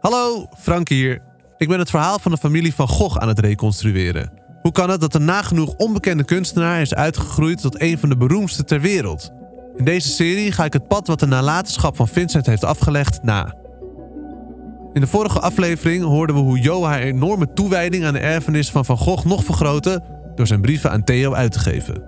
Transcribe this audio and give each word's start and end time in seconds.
Hallo, 0.00 0.48
Frank 0.58 0.88
hier. 0.88 1.22
Ik 1.56 1.68
ben 1.68 1.78
het 1.78 1.90
verhaal 1.90 2.18
van 2.18 2.30
de 2.30 2.38
familie 2.38 2.74
van 2.74 2.88
Gogh 2.88 3.16
aan 3.16 3.28
het 3.28 3.38
reconstrueren. 3.38 4.32
Hoe 4.62 4.72
kan 4.72 4.90
het 4.90 5.00
dat 5.00 5.14
een 5.14 5.24
nagenoeg 5.24 5.74
onbekende 5.76 6.24
kunstenaar 6.24 6.80
is 6.80 6.94
uitgegroeid 6.94 7.60
tot 7.60 7.80
een 7.80 7.98
van 7.98 8.08
de 8.08 8.16
beroemdste 8.16 8.64
ter 8.64 8.80
wereld? 8.80 9.32
In 9.76 9.84
deze 9.84 10.08
serie 10.08 10.52
ga 10.52 10.64
ik 10.64 10.72
het 10.72 10.88
pad 10.88 11.06
wat 11.06 11.20
de 11.20 11.26
nalatenschap 11.26 11.96
van 11.96 12.08
Vincent 12.08 12.46
heeft 12.46 12.64
afgelegd 12.64 13.22
na. 13.22 13.54
In 14.92 15.00
de 15.00 15.06
vorige 15.06 15.40
aflevering 15.40 16.04
hoorden 16.04 16.36
we 16.36 16.42
hoe 16.42 16.60
Jo 16.60 16.84
haar 16.84 17.00
enorme 17.00 17.52
toewijding 17.52 18.04
aan 18.04 18.12
de 18.12 18.18
erfenis 18.18 18.70
van 18.70 18.84
Van 18.84 18.98
Gogh 18.98 19.26
nog 19.26 19.44
vergrootte 19.44 20.02
door 20.34 20.46
zijn 20.46 20.60
brieven 20.60 20.90
aan 20.90 21.04
Theo 21.04 21.34
uit 21.34 21.52
te 21.52 21.58
geven. 21.58 22.02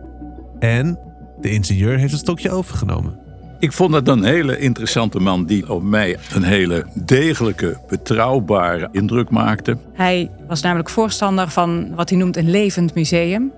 En 0.59 0.99
de 1.41 1.51
ingenieur 1.51 1.99
heeft 1.99 2.13
het 2.13 2.21
stokje 2.21 2.51
overgenomen. 2.51 3.20
Ik 3.61 3.73
vond 3.73 3.93
dat 3.93 4.09
een 4.09 4.25
hele 4.25 4.59
interessante 4.59 5.19
man 5.19 5.45
die 5.45 5.73
op 5.73 5.83
mij 5.83 6.19
een 6.35 6.43
hele 6.43 6.87
degelijke, 6.95 7.81
betrouwbare 7.89 8.89
indruk 8.93 9.31
maakte. 9.31 9.77
Hij 9.93 10.31
was 10.49 10.61
namelijk 10.61 10.91
voorstander 10.91 11.49
van 11.49 11.95
wat 11.95 12.09
hij 12.09 12.19
noemt 12.19 12.37
een 12.37 12.51
levend 12.51 12.95
museum. 12.95 13.53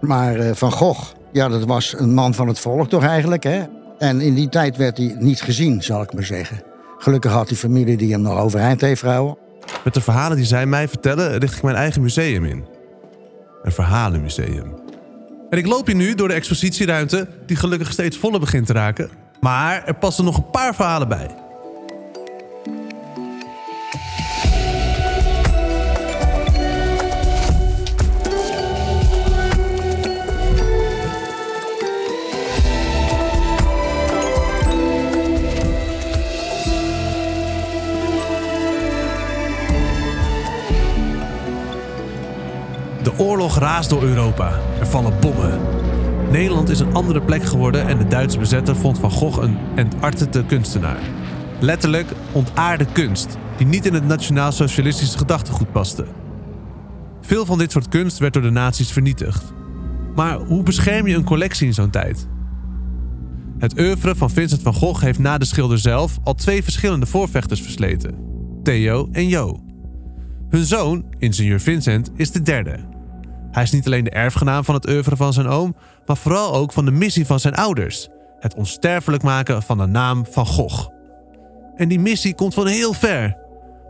Maar 0.00 0.36
uh, 0.36 0.50
Van 0.54 0.72
Gogh, 0.72 1.12
ja, 1.32 1.48
dat 1.48 1.64
was 1.64 1.94
een 1.98 2.14
man 2.14 2.34
van 2.34 2.48
het 2.48 2.58
volk 2.58 2.88
toch 2.88 3.04
eigenlijk. 3.04 3.42
Hè? 3.42 3.62
En 3.98 4.20
in 4.20 4.34
die 4.34 4.48
tijd 4.48 4.76
werd 4.76 4.96
hij 4.96 5.16
niet 5.18 5.42
gezien, 5.42 5.82
zal 5.82 6.02
ik 6.02 6.12
maar 6.12 6.24
zeggen. 6.24 6.62
Gelukkig 6.98 7.32
had 7.32 7.48
hij 7.48 7.58
familie 7.58 7.96
die 7.96 8.12
hem 8.12 8.22
nog 8.22 8.38
overeind 8.38 8.80
heeft 8.80 9.00
gehouden. 9.00 9.36
Met 9.84 9.94
de 9.94 10.00
verhalen 10.00 10.36
die 10.36 10.46
zij 10.46 10.66
mij 10.66 10.88
vertellen, 10.88 11.38
richt 11.38 11.56
ik 11.56 11.62
mijn 11.62 11.76
eigen 11.76 12.02
museum 12.02 12.44
in. 12.44 12.64
Een 13.62 13.72
verhalenmuseum. 13.72 14.74
En 15.50 15.58
ik 15.58 15.66
loop 15.66 15.86
hier 15.86 15.96
nu 15.96 16.14
door 16.14 16.28
de 16.28 16.34
expositieruimte, 16.34 17.28
die 17.46 17.56
gelukkig 17.56 17.92
steeds 17.92 18.16
voller 18.16 18.40
begint 18.40 18.66
te 18.66 18.72
raken. 18.72 19.10
Maar 19.40 19.84
er 19.84 19.94
passen 19.94 20.24
nog 20.24 20.36
een 20.36 20.50
paar 20.50 20.74
verhalen 20.74 21.08
bij. 21.08 21.28
De 43.02 43.18
oorlog 43.18 43.58
raast 43.58 43.90
door 43.90 44.02
Europa. 44.02 44.52
Er 44.80 44.86
vallen 44.86 45.20
bommen. 45.20 45.85
Nederland 46.36 46.68
is 46.68 46.80
een 46.80 46.94
andere 46.94 47.22
plek 47.22 47.44
geworden 47.44 47.86
en 47.86 47.98
de 47.98 48.06
Duitse 48.06 48.38
bezetter 48.38 48.76
vond 48.76 48.98
Van 48.98 49.10
Gogh 49.10 49.42
een 49.42 49.56
entartete 49.74 50.44
kunstenaar. 50.46 51.00
Letterlijk 51.60 52.12
ontaarde 52.32 52.86
kunst, 52.92 53.38
die 53.56 53.66
niet 53.66 53.86
in 53.86 53.94
het 53.94 54.06
nationaal-socialistische 54.06 55.18
gedachtegoed 55.18 55.72
paste. 55.72 56.06
Veel 57.20 57.46
van 57.46 57.58
dit 57.58 57.72
soort 57.72 57.88
kunst 57.88 58.18
werd 58.18 58.32
door 58.32 58.42
de 58.42 58.50
nazi's 58.50 58.92
vernietigd. 58.92 59.52
Maar 60.14 60.38
hoe 60.38 60.62
bescherm 60.62 61.06
je 61.06 61.14
een 61.14 61.24
collectie 61.24 61.66
in 61.66 61.74
zo'n 61.74 61.90
tijd? 61.90 62.28
Het 63.58 63.78
oeuvre 63.78 64.14
van 64.14 64.30
Vincent 64.30 64.62
van 64.62 64.74
Gogh 64.74 65.02
heeft 65.02 65.18
na 65.18 65.38
de 65.38 65.44
schilder 65.44 65.78
zelf 65.78 66.18
al 66.24 66.34
twee 66.34 66.62
verschillende 66.62 67.06
voorvechters 67.06 67.60
versleten: 67.62 68.14
Theo 68.62 69.08
en 69.12 69.28
Jo. 69.28 69.60
Hun 70.48 70.64
zoon, 70.64 71.04
ingenieur 71.18 71.60
Vincent, 71.60 72.10
is 72.14 72.30
de 72.30 72.42
derde. 72.42 72.95
Hij 73.56 73.64
is 73.64 73.70
niet 73.70 73.86
alleen 73.86 74.04
de 74.04 74.10
erfgenaam 74.10 74.64
van 74.64 74.74
het 74.74 74.88
oeuvre 74.88 75.16
van 75.16 75.32
zijn 75.32 75.46
oom, 75.46 75.76
maar 76.06 76.16
vooral 76.16 76.54
ook 76.54 76.72
van 76.72 76.84
de 76.84 76.90
missie 76.90 77.26
van 77.26 77.40
zijn 77.40 77.54
ouders: 77.54 78.08
het 78.38 78.54
onsterfelijk 78.54 79.22
maken 79.22 79.62
van 79.62 79.78
de 79.78 79.86
naam 79.86 80.26
van 80.30 80.46
Gogh. 80.46 80.88
En 81.76 81.88
die 81.88 82.00
missie 82.00 82.34
komt 82.34 82.54
van 82.54 82.66
heel 82.66 82.92
ver, 82.92 83.36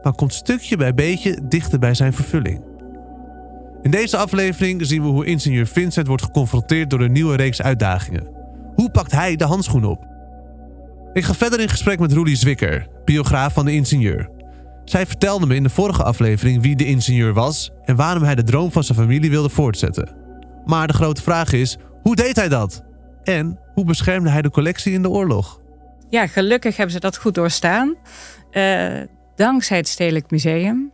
maar 0.03 0.15
komt 0.15 0.35
stukje 0.35 0.77
bij 0.77 0.95
beetje 0.95 1.39
dichter 1.49 1.79
bij 1.79 1.95
zijn 1.95 2.13
vervulling. 2.13 2.65
In 3.83 3.91
deze 3.91 4.17
aflevering 4.17 4.87
zien 4.87 5.03
we 5.03 5.09
hoe 5.09 5.27
ingenieur 5.27 5.67
Vincent 5.67 6.07
wordt 6.07 6.23
geconfronteerd 6.23 6.91
door 6.91 7.01
een 7.01 7.13
nieuwe 7.13 7.37
reeks 7.37 7.63
uitdagingen. 7.63 8.29
Hoe 8.75 8.91
pakt 8.91 9.13
hij 9.13 9.37
de 9.37 9.45
handschoen 9.45 9.85
op? 9.85 10.07
Ik 11.13 11.25
ga 11.25 11.35
verder 11.35 11.61
in 11.61 11.69
gesprek 11.69 11.99
met 11.99 12.13
Roelie 12.13 12.37
Zwikker, 12.37 12.87
biograaf 13.05 13.53
van 13.53 13.65
de 13.65 13.73
ingenieur. 13.73 14.36
Zij 14.87 15.07
vertelde 15.07 15.47
me 15.47 15.55
in 15.55 15.63
de 15.63 15.69
vorige 15.69 16.03
aflevering 16.03 16.63
wie 16.63 16.77
de 16.77 16.87
ingenieur 16.87 17.33
was 17.33 17.71
en 17.85 17.97
waarom 17.97 18.23
hij 18.23 18.35
de 18.35 18.43
droom 18.43 18.73
van 18.73 18.85
zijn 18.85 18.99
familie 18.99 19.31
wilde 19.31 19.49
voortzetten. 19.49 20.17
Maar 20.65 20.87
de 20.87 20.93
grote 20.93 21.23
vraag 21.23 21.53
is: 21.53 21.77
hoe 22.03 22.17
deed 22.17 22.37
hij 22.37 22.49
dat? 22.49 22.83
En 23.23 23.59
hoe 23.75 23.85
beschermde 23.85 24.31
hij 24.31 24.43
de 24.43 24.51
collectie 24.51 24.93
in 24.93 25.03
de 25.03 25.11
oorlog? 25.11 25.61
Ja, 26.09 26.27
gelukkig 26.27 26.77
hebben 26.77 26.95
ze 26.95 27.01
dat 27.01 27.17
goed 27.17 27.35
doorstaan. 27.35 27.95
Uh, 28.51 29.01
dankzij 29.37 29.77
het 29.77 29.89
Stedelijk 29.89 30.31
Museum. 30.31 30.93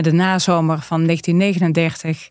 De 0.00 0.12
nazomer 0.12 0.78
van 0.78 1.04
1939 1.04 2.28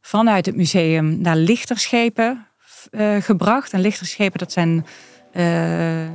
vanuit 0.00 0.46
het 0.46 0.56
museum 0.56 1.20
naar 1.20 1.36
lichterschepen 1.36 2.46
uh, 2.90 3.16
gebracht. 3.20 3.72
En 3.72 3.80
lichterschepen, 3.80 4.38
dat 4.38 4.52
zijn 4.52 4.86
uh, 5.34 6.08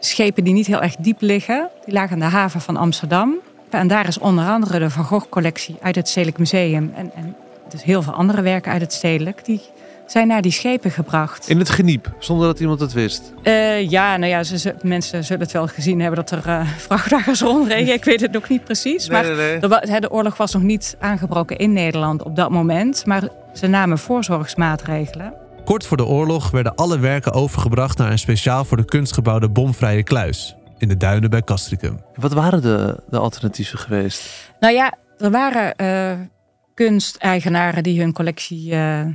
schepen 0.00 0.44
die 0.44 0.52
niet 0.52 0.66
heel 0.66 0.82
erg 0.82 0.96
diep 0.96 1.20
liggen. 1.20 1.68
Die 1.84 1.94
lagen 1.94 2.12
aan 2.12 2.30
de 2.30 2.36
haven 2.36 2.60
van 2.60 2.76
Amsterdam. 2.76 3.34
En 3.70 3.88
daar 3.88 4.08
is 4.08 4.18
onder 4.18 4.46
andere 4.46 4.78
de 4.78 4.90
Van 4.90 5.04
Gogh-collectie 5.04 5.76
uit 5.80 5.94
het 5.94 6.08
Stedelijk 6.08 6.38
Museum. 6.38 6.92
En, 6.94 7.10
en 7.14 7.36
dus 7.68 7.82
heel 7.82 8.02
veel 8.02 8.12
andere 8.12 8.42
werken 8.42 8.72
uit 8.72 8.80
het 8.80 8.92
Stedelijk. 8.92 9.44
Die 9.44 9.60
zijn 10.06 10.26
naar 10.26 10.42
die 10.42 10.52
schepen 10.52 10.90
gebracht. 10.90 11.48
In 11.48 11.58
het 11.58 11.70
geniep, 11.70 12.12
zonder 12.18 12.46
dat 12.46 12.60
iemand 12.60 12.80
het 12.80 12.92
wist? 12.92 13.32
Uh, 13.42 13.90
ja, 13.90 14.16
nou 14.16 14.30
ja, 14.30 14.42
ze, 14.42 14.74
mensen 14.82 15.24
zullen 15.24 15.42
het 15.42 15.52
wel 15.52 15.66
gezien 15.66 16.00
hebben 16.00 16.24
dat 16.24 16.30
er 16.30 16.46
uh, 16.46 16.68
vrachtwagens 16.88 17.40
rondregen. 17.40 17.92
Ik 17.92 18.04
weet 18.04 18.20
het 18.20 18.32
nog 18.32 18.48
niet 18.48 18.64
precies. 18.64 19.08
Nee, 19.08 19.22
maar 19.22 19.36
nee, 19.36 19.58
nee. 19.60 19.60
De, 19.60 20.00
de, 20.00 20.10
oorlog 20.10 20.36
was 20.36 20.52
nog 20.52 20.62
niet 20.62 20.96
aangebroken 20.98 21.56
in 21.56 21.72
Nederland 21.72 22.22
op 22.22 22.36
dat 22.36 22.50
moment. 22.50 23.06
Maar 23.06 23.28
ze 23.54 23.66
namen 23.66 23.98
voorzorgsmaatregelen. 23.98 25.32
Kort 25.64 25.86
voor 25.86 25.96
de 25.96 26.06
oorlog 26.06 26.50
werden 26.50 26.74
alle 26.74 26.98
werken 26.98 27.32
overgebracht 27.32 27.98
naar 27.98 28.10
een 28.10 28.18
speciaal 28.18 28.64
voor 28.64 28.76
de 28.76 28.84
kunst 28.84 29.12
gebouwde 29.12 29.48
bomvrije 29.48 30.02
kluis 30.02 30.56
in 30.80 30.88
de 30.88 30.96
duinen 30.96 31.30
bij 31.30 31.42
Castricum. 31.42 32.00
Wat 32.14 32.32
waren 32.32 32.62
de, 32.62 33.02
de 33.08 33.18
alternatieven 33.18 33.78
geweest? 33.78 34.52
Nou 34.60 34.74
ja, 34.74 34.94
er 35.18 35.30
waren 35.30 35.74
uh, 35.76 36.26
kunsteigenaren 36.74 37.82
die 37.82 38.00
hun 38.00 38.12
collectie 38.12 38.72
uh, 38.72 39.06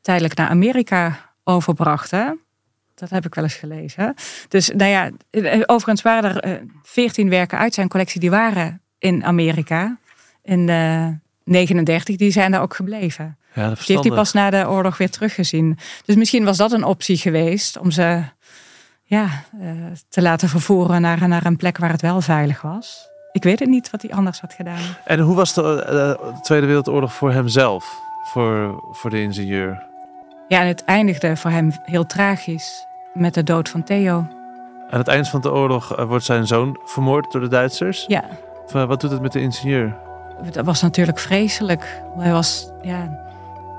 tijdelijk 0.00 0.34
naar 0.34 0.48
Amerika 0.48 1.18
overbrachten. 1.44 2.40
Dat 2.94 3.10
heb 3.10 3.26
ik 3.26 3.34
wel 3.34 3.44
eens 3.44 3.54
gelezen. 3.54 4.14
Dus 4.48 4.70
nou 4.76 4.90
ja, 4.90 5.10
overigens 5.66 6.02
waren 6.02 6.40
er 6.40 6.62
veertien 6.82 7.28
werken 7.28 7.58
uit 7.58 7.74
zijn 7.74 7.88
collectie 7.88 8.20
die 8.20 8.30
waren 8.30 8.82
in 8.98 9.24
Amerika. 9.24 9.98
In 10.42 10.64
39, 11.44 12.16
die 12.16 12.30
zijn 12.30 12.50
daar 12.50 12.62
ook 12.62 12.74
gebleven. 12.74 13.38
Ja, 13.54 13.68
die 13.68 13.76
heeft 13.86 14.04
hij 14.04 14.16
pas 14.16 14.32
na 14.32 14.50
de 14.50 14.68
oorlog 14.68 14.96
weer 14.96 15.10
teruggezien. 15.10 15.78
Dus 16.04 16.16
misschien 16.16 16.44
was 16.44 16.56
dat 16.56 16.72
een 16.72 16.84
optie 16.84 17.16
geweest 17.16 17.78
om 17.78 17.90
ze 17.90 18.22
ja, 19.08 19.28
uh, 19.60 19.70
te 20.08 20.22
laten 20.22 20.48
vervoeren 20.48 21.00
naar, 21.00 21.28
naar 21.28 21.46
een 21.46 21.56
plek 21.56 21.78
waar 21.78 21.90
het 21.90 22.02
wel 22.02 22.20
veilig 22.20 22.62
was. 22.62 23.08
Ik 23.32 23.42
weet 23.42 23.58
het 23.58 23.68
niet 23.68 23.90
wat 23.90 24.02
hij 24.02 24.12
anders 24.12 24.40
had 24.40 24.52
gedaan. 24.52 24.82
En 25.04 25.18
hoe 25.20 25.34
was 25.34 25.54
de, 25.54 25.62
de 25.62 26.38
Tweede 26.42 26.66
Wereldoorlog 26.66 27.12
voor 27.12 27.32
hemzelf, 27.32 28.00
voor, 28.22 28.82
voor 28.92 29.10
de 29.10 29.22
ingenieur? 29.22 29.86
Ja, 30.48 30.60
en 30.60 30.66
het 30.66 30.84
eindigde 30.84 31.36
voor 31.36 31.50
hem 31.50 31.72
heel 31.82 32.06
tragisch 32.06 32.86
met 33.14 33.34
de 33.34 33.42
dood 33.42 33.68
van 33.68 33.82
Theo. 33.82 34.26
Aan 34.90 34.98
het 34.98 35.08
eind 35.08 35.28
van 35.28 35.40
de 35.40 35.52
oorlog 35.52 35.98
uh, 35.98 36.04
wordt 36.04 36.24
zijn 36.24 36.46
zoon 36.46 36.80
vermoord 36.84 37.32
door 37.32 37.40
de 37.40 37.48
Duitsers. 37.48 38.04
Ja. 38.06 38.24
wat 38.72 39.00
doet 39.00 39.10
het 39.10 39.20
met 39.22 39.32
de 39.32 39.40
ingenieur? 39.40 39.96
Dat 40.52 40.64
was 40.64 40.82
natuurlijk 40.82 41.18
vreselijk. 41.18 42.02
Hij 42.18 42.32
was 42.32 42.70
ja, 42.82 43.24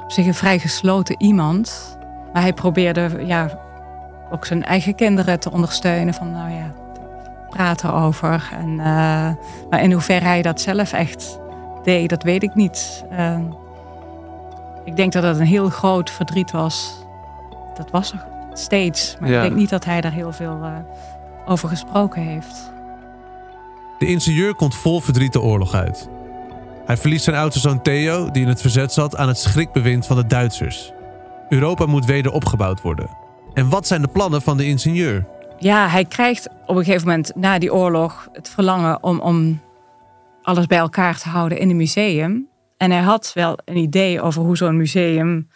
op 0.03 0.11
zich 0.11 0.25
een 0.25 0.33
vrij 0.33 0.59
gesloten 0.59 1.21
iemand. 1.21 1.97
Maar 2.33 2.41
hij 2.41 2.53
probeerde 2.53 3.25
ja, 3.25 3.59
ook 4.29 4.45
zijn 4.45 4.63
eigen 4.63 4.95
kinderen 4.95 5.39
te 5.39 5.51
ondersteunen. 5.51 6.13
Van 6.13 6.31
nou 6.31 6.51
ja, 6.51 6.73
praten 7.49 7.93
over. 7.93 8.49
En, 8.59 8.69
uh, 8.69 9.29
maar 9.69 9.83
in 9.83 9.91
hoeverre 9.91 10.25
hij 10.25 10.41
dat 10.41 10.61
zelf 10.61 10.93
echt 10.93 11.39
deed, 11.83 12.09
dat 12.09 12.23
weet 12.23 12.43
ik 12.43 12.55
niet. 12.55 13.05
Uh, 13.11 13.39
ik 14.85 14.95
denk 14.95 15.11
dat 15.11 15.23
het 15.23 15.39
een 15.39 15.45
heel 15.45 15.69
groot 15.69 16.09
verdriet 16.09 16.51
was. 16.51 17.05
Dat 17.75 17.91
was 17.91 18.11
er 18.11 18.25
steeds. 18.53 19.17
Maar 19.19 19.29
ja. 19.29 19.35
ik 19.35 19.41
denk 19.41 19.55
niet 19.55 19.69
dat 19.69 19.85
hij 19.85 20.01
daar 20.01 20.11
heel 20.11 20.31
veel 20.31 20.59
uh, 20.61 20.77
over 21.45 21.69
gesproken 21.69 22.21
heeft. 22.21 22.71
De 23.99 24.07
ingenieur 24.07 24.55
komt 24.55 24.75
vol 24.75 24.99
verdriet 24.99 25.33
de 25.33 25.41
oorlog 25.41 25.73
uit. 25.73 26.09
Hij 26.85 26.97
verliest 26.97 27.23
zijn 27.23 27.35
oudste 27.35 27.59
zoon 27.59 27.81
Theo, 27.81 28.31
die 28.31 28.41
in 28.41 28.47
het 28.47 28.61
verzet 28.61 28.93
zat 28.93 29.17
aan 29.17 29.27
het 29.27 29.37
schrikbewind 29.37 30.05
van 30.05 30.15
de 30.15 30.25
Duitsers. 30.25 30.91
Europa 31.49 31.85
moet 31.85 32.05
weder 32.05 32.31
opgebouwd 32.31 32.81
worden. 32.81 33.26
En 33.57 33.69
wat 33.69 33.87
zijn 33.87 34.01
de 34.01 34.07
plannen 34.07 34.41
van 34.41 34.57
de 34.57 34.65
ingenieur? 34.65 35.25
Ja, 35.59 35.87
hij 35.87 36.05
krijgt 36.05 36.49
op 36.65 36.75
een 36.75 36.83
gegeven 36.83 37.07
moment 37.07 37.31
na 37.35 37.59
die 37.59 37.73
oorlog 37.73 38.27
het 38.33 38.49
verlangen 38.49 39.03
om, 39.03 39.19
om 39.19 39.61
alles 40.41 40.65
bij 40.65 40.77
elkaar 40.77 41.17
te 41.17 41.29
houden 41.29 41.57
in 41.59 41.69
een 41.69 41.77
museum. 41.77 42.47
En 42.77 42.91
hij 42.91 43.01
had 43.01 43.31
wel 43.33 43.57
een 43.65 43.77
idee 43.77 44.21
over 44.21 44.41
hoe 44.41 44.57
zo'n 44.57 44.77
museum, 44.77 45.49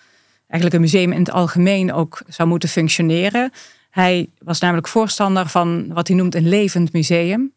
eigenlijk 0.47 0.73
een 0.73 0.81
museum 0.91 1.11
in 1.11 1.19
het 1.19 1.31
algemeen 1.31 1.93
ook 1.93 2.21
zou 2.27 2.49
moeten 2.49 2.69
functioneren. 2.69 3.51
Hij 3.89 4.29
was 4.37 4.59
namelijk 4.59 4.87
voorstander 4.87 5.47
van 5.47 5.93
wat 5.93 6.07
hij 6.07 6.17
noemt 6.17 6.35
een 6.35 6.47
levend 6.47 6.93
museum. 6.93 7.53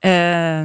Uh, 0.00 0.62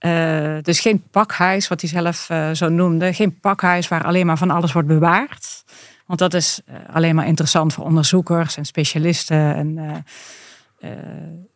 Uh, 0.00 0.56
dus 0.62 0.80
geen 0.80 1.02
pakhuis, 1.10 1.68
wat 1.68 1.80
hij 1.80 1.90
zelf 1.90 2.28
uh, 2.30 2.50
zo 2.50 2.68
noemde. 2.68 3.12
Geen 3.12 3.40
pakhuis 3.40 3.88
waar 3.88 4.04
alleen 4.04 4.26
maar 4.26 4.38
van 4.38 4.50
alles 4.50 4.72
wordt 4.72 4.88
bewaard. 4.88 5.64
Want 6.08 6.20
dat 6.20 6.34
is 6.34 6.60
uh, 6.68 6.76
alleen 6.92 7.14
maar 7.14 7.26
interessant 7.26 7.72
voor 7.72 7.84
onderzoekers 7.84 8.56
en 8.56 8.64
specialisten. 8.64 9.54
En, 9.54 10.04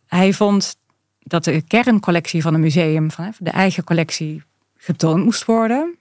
hij 0.07 0.33
vond 0.33 0.77
dat 1.19 1.45
de 1.45 1.63
kerncollectie 1.63 2.43
van 2.43 2.55
een 2.55 2.61
museum, 2.61 3.11
van 3.11 3.33
de 3.39 3.51
eigen 3.51 3.85
collectie, 3.85 4.43
getoond 4.77 5.25
moest 5.25 5.45
worden. 5.45 5.99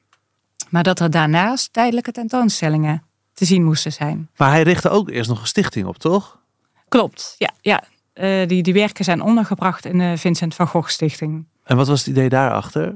Maar 0.69 0.83
dat 0.83 1.00
er 1.00 1.12
daarnaast 1.12 1.74
tijdelijke 1.74 2.12
tentoonstellingen 2.12 3.03
te 3.33 3.45
zien 3.45 3.63
moesten 3.63 3.92
zijn. 3.92 4.30
Maar 4.38 4.50
hij 4.50 4.63
richtte 4.63 4.89
ook 4.89 5.09
eerst 5.09 5.30
nog 5.30 5.42
een 5.42 5.47
stichting 5.47 5.86
op, 5.86 5.97
toch? 5.97 6.39
Klopt, 6.88 7.36
ja. 7.38 7.51
ja. 7.62 7.83
Uh, 8.13 8.47
die, 8.47 8.63
die 8.63 8.74
werken 8.74 9.06
zijn 9.06 9.21
ondergebracht 9.21 9.86
in 9.86 9.97
de 9.97 10.18
Vincent 10.18 10.56
van 10.56 10.68
Gogh 10.68 10.89
Stichting. 10.89 11.45
En 11.63 11.77
wat 11.77 11.88
was 11.88 12.00
het 12.00 12.07
idee 12.07 12.30
daarachter? 12.30 12.95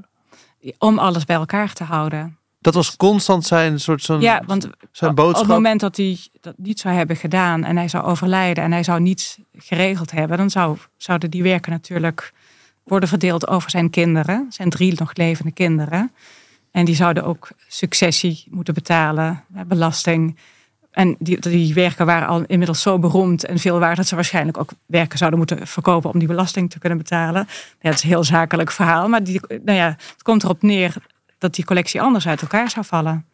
Om 0.77 0.99
alles 0.99 1.25
bij 1.25 1.35
elkaar 1.35 1.73
te 1.73 1.83
houden. 1.83 2.37
Dat 2.65 2.73
was 2.73 2.95
constant 2.95 3.45
zijn 3.45 3.79
soort 3.79 4.03
zo'n 4.03 4.21
ja, 4.21 4.43
want 4.45 4.69
zijn 4.91 5.15
boodschap. 5.15 5.43
Op 5.43 5.47
het 5.47 5.57
moment 5.57 5.79
dat 5.79 5.97
hij 5.97 6.17
dat 6.41 6.53
niet 6.57 6.79
zou 6.79 6.95
hebben 6.95 7.15
gedaan 7.15 7.63
en 7.63 7.77
hij 7.77 7.87
zou 7.87 8.03
overlijden 8.03 8.63
en 8.63 8.71
hij 8.71 8.83
zou 8.83 8.99
niets 8.99 9.37
geregeld 9.57 10.11
hebben, 10.11 10.37
dan 10.37 10.49
zou, 10.49 10.77
zouden 10.97 11.29
die 11.29 11.43
werken 11.43 11.71
natuurlijk 11.71 12.33
worden 12.83 13.09
verdeeld 13.09 13.47
over 13.47 13.69
zijn 13.69 13.89
kinderen, 13.89 14.45
zijn 14.49 14.69
drie 14.69 14.93
nog 14.97 15.11
levende 15.13 15.51
kinderen. 15.51 16.11
En 16.71 16.85
die 16.85 16.95
zouden 16.95 17.23
ook 17.23 17.49
successie 17.67 18.43
moeten 18.49 18.73
betalen, 18.73 19.43
belasting. 19.67 20.37
En 20.91 21.15
die, 21.19 21.39
die 21.39 21.73
werken 21.73 22.05
waren 22.05 22.27
al 22.27 22.43
inmiddels 22.47 22.81
zo 22.81 22.99
beroemd 22.99 23.45
en 23.45 23.59
veel 23.59 23.79
waard 23.79 23.97
dat 23.97 24.07
ze 24.07 24.15
waarschijnlijk 24.15 24.57
ook 24.57 24.71
werken 24.85 25.17
zouden 25.17 25.39
moeten 25.39 25.67
verkopen 25.67 26.13
om 26.13 26.19
die 26.19 26.27
belasting 26.27 26.69
te 26.69 26.79
kunnen 26.79 26.97
betalen. 26.97 27.47
Ja, 27.81 27.89
het 27.89 27.97
is 27.97 28.03
een 28.03 28.09
heel 28.09 28.23
zakelijk 28.23 28.71
verhaal, 28.71 29.07
maar 29.07 29.23
die, 29.23 29.41
nou 29.47 29.77
ja, 29.77 29.87
het 29.87 30.23
komt 30.23 30.43
erop 30.43 30.61
neer 30.61 30.95
dat 31.37 31.55
die 31.55 31.65
collectie 31.65 32.01
anders 32.01 32.27
uit 32.27 32.41
elkaar 32.41 32.69
zou 32.69 32.85
vallen. 32.85 33.25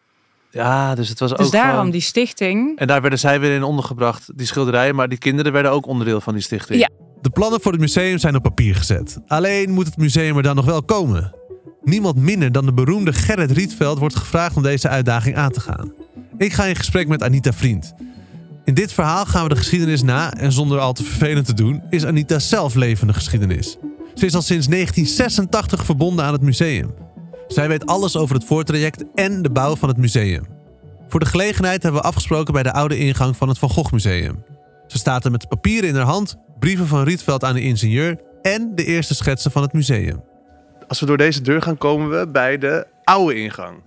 Ja, 0.51 0.95
dus 0.95 1.09
het 1.09 1.19
was 1.19 1.29
dus 1.29 1.37
ook. 1.37 1.51
Dus 1.51 1.61
daarom 1.61 1.91
die 1.91 2.01
stichting. 2.01 2.77
En 2.79 2.87
daar 2.87 3.01
werden 3.01 3.19
zij 3.19 3.39
weer 3.39 3.55
in 3.55 3.63
ondergebracht, 3.63 4.37
die 4.37 4.47
schilderijen, 4.47 4.95
maar 4.95 5.09
die 5.09 5.17
kinderen 5.17 5.51
werden 5.51 5.71
ook 5.71 5.85
onderdeel 5.85 6.21
van 6.21 6.33
die 6.33 6.43
stichting. 6.43 6.79
Ja. 6.79 6.89
De 7.21 7.29
plannen 7.29 7.61
voor 7.61 7.71
het 7.71 7.81
museum 7.81 8.17
zijn 8.17 8.35
op 8.35 8.43
papier 8.43 8.75
gezet. 8.75 9.19
Alleen 9.27 9.71
moet 9.71 9.85
het 9.85 9.97
museum 9.97 10.37
er 10.37 10.43
dan 10.43 10.55
nog 10.55 10.65
wel 10.65 10.83
komen. 10.83 11.35
Niemand 11.83 12.15
minder 12.15 12.51
dan 12.51 12.65
de 12.65 12.73
beroemde 12.73 13.13
Gerrit 13.13 13.51
Rietveld 13.51 13.99
wordt 13.99 14.15
gevraagd 14.15 14.55
om 14.55 14.63
deze 14.63 14.89
uitdaging 14.89 15.35
aan 15.35 15.51
te 15.51 15.59
gaan. 15.59 15.93
Ik 16.37 16.53
ga 16.53 16.65
in 16.65 16.75
gesprek 16.75 17.07
met 17.07 17.23
Anita 17.23 17.53
Vriend. 17.53 17.93
In 18.65 18.73
dit 18.73 18.93
verhaal 18.93 19.25
gaan 19.25 19.43
we 19.43 19.49
de 19.49 19.55
geschiedenis 19.55 20.03
na 20.03 20.33
en 20.33 20.51
zonder 20.51 20.79
al 20.79 20.93
te 20.93 21.03
vervelend 21.03 21.45
te 21.45 21.53
doen, 21.53 21.83
is 21.89 22.05
Anita 22.05 22.39
zelf 22.39 22.75
levende 22.75 23.13
geschiedenis. 23.13 23.77
Ze 24.15 24.25
is 24.25 24.35
al 24.35 24.41
sinds 24.41 24.67
1986 24.67 25.85
verbonden 25.85 26.25
aan 26.25 26.33
het 26.33 26.41
museum. 26.41 26.93
Zij 27.51 27.67
weet 27.67 27.85
alles 27.85 28.17
over 28.17 28.35
het 28.35 28.45
voortraject 28.45 29.03
en 29.15 29.41
de 29.41 29.49
bouw 29.49 29.75
van 29.75 29.89
het 29.89 29.97
museum. 29.97 30.45
Voor 31.07 31.19
de 31.19 31.25
gelegenheid 31.25 31.83
hebben 31.83 32.01
we 32.01 32.07
afgesproken 32.07 32.53
bij 32.53 32.63
de 32.63 32.73
oude 32.73 32.97
ingang 32.97 33.37
van 33.37 33.47
het 33.47 33.59
Van 33.59 33.69
Gogh 33.69 33.91
Museum. 33.91 34.43
Ze 34.87 34.97
staat 34.97 35.25
er 35.25 35.31
met 35.31 35.47
papieren 35.47 35.89
in 35.89 35.95
haar 35.95 36.05
hand, 36.05 36.37
brieven 36.59 36.87
van 36.87 37.03
Rietveld 37.03 37.43
aan 37.43 37.53
de 37.53 37.61
ingenieur 37.61 38.19
en 38.41 38.75
de 38.75 38.85
eerste 38.85 39.15
schetsen 39.15 39.51
van 39.51 39.61
het 39.61 39.73
museum. 39.73 40.23
Als 40.87 40.99
we 40.99 41.05
door 41.05 41.17
deze 41.17 41.41
deur 41.41 41.61
gaan, 41.61 41.77
komen 41.77 42.19
we 42.19 42.27
bij 42.27 42.57
de 42.57 42.87
oude 43.03 43.35
ingang. 43.35 43.77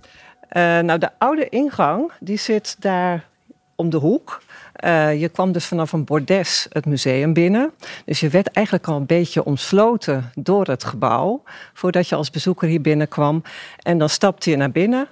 Uh, 0.52 0.78
nou, 0.78 0.98
de 0.98 1.10
oude 1.18 1.48
ingang 1.48 2.12
die 2.20 2.38
zit 2.38 2.76
daar 2.78 3.28
om 3.76 3.90
de 3.90 3.96
hoek. 3.96 4.42
Uh, 4.84 5.20
je 5.20 5.28
kwam 5.28 5.52
dus 5.52 5.64
vanaf 5.64 5.92
een 5.92 6.04
bordes 6.04 6.66
het 6.70 6.86
museum 6.86 7.32
binnen. 7.32 7.70
Dus 8.04 8.20
je 8.20 8.28
werd 8.28 8.46
eigenlijk 8.46 8.86
al 8.86 8.96
een 8.96 9.06
beetje 9.06 9.44
omsloten 9.44 10.30
door 10.34 10.66
het 10.66 10.84
gebouw. 10.84 11.42
Voordat 11.72 12.08
je 12.08 12.14
als 12.14 12.30
bezoeker 12.30 12.68
hier 12.68 12.80
binnenkwam. 12.80 13.42
En 13.82 13.98
dan 13.98 14.08
stapte 14.08 14.50
je 14.50 14.56
naar 14.56 14.70
binnen. 14.70 15.08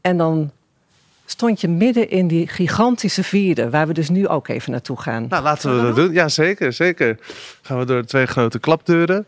En 0.00 0.16
dan 0.16 0.50
stond 1.30 1.60
je 1.60 1.68
midden 1.68 2.10
in 2.10 2.26
die 2.28 2.48
gigantische 2.48 3.24
vierde, 3.24 3.70
waar 3.70 3.86
we 3.86 3.92
dus 3.92 4.08
nu 4.08 4.28
ook 4.28 4.48
even 4.48 4.72
naartoe 4.72 5.00
gaan. 5.00 5.26
Nou, 5.28 5.42
laten 5.42 5.76
we 5.76 5.82
dat 5.82 5.96
doen. 5.96 6.12
Ja, 6.12 6.28
zeker, 6.28 6.72
zeker. 6.72 7.18
Gaan 7.70 7.78
we 7.78 7.84
door 7.84 8.04
twee 8.04 8.26
grote 8.26 8.58
klapdeuren. 8.58 9.26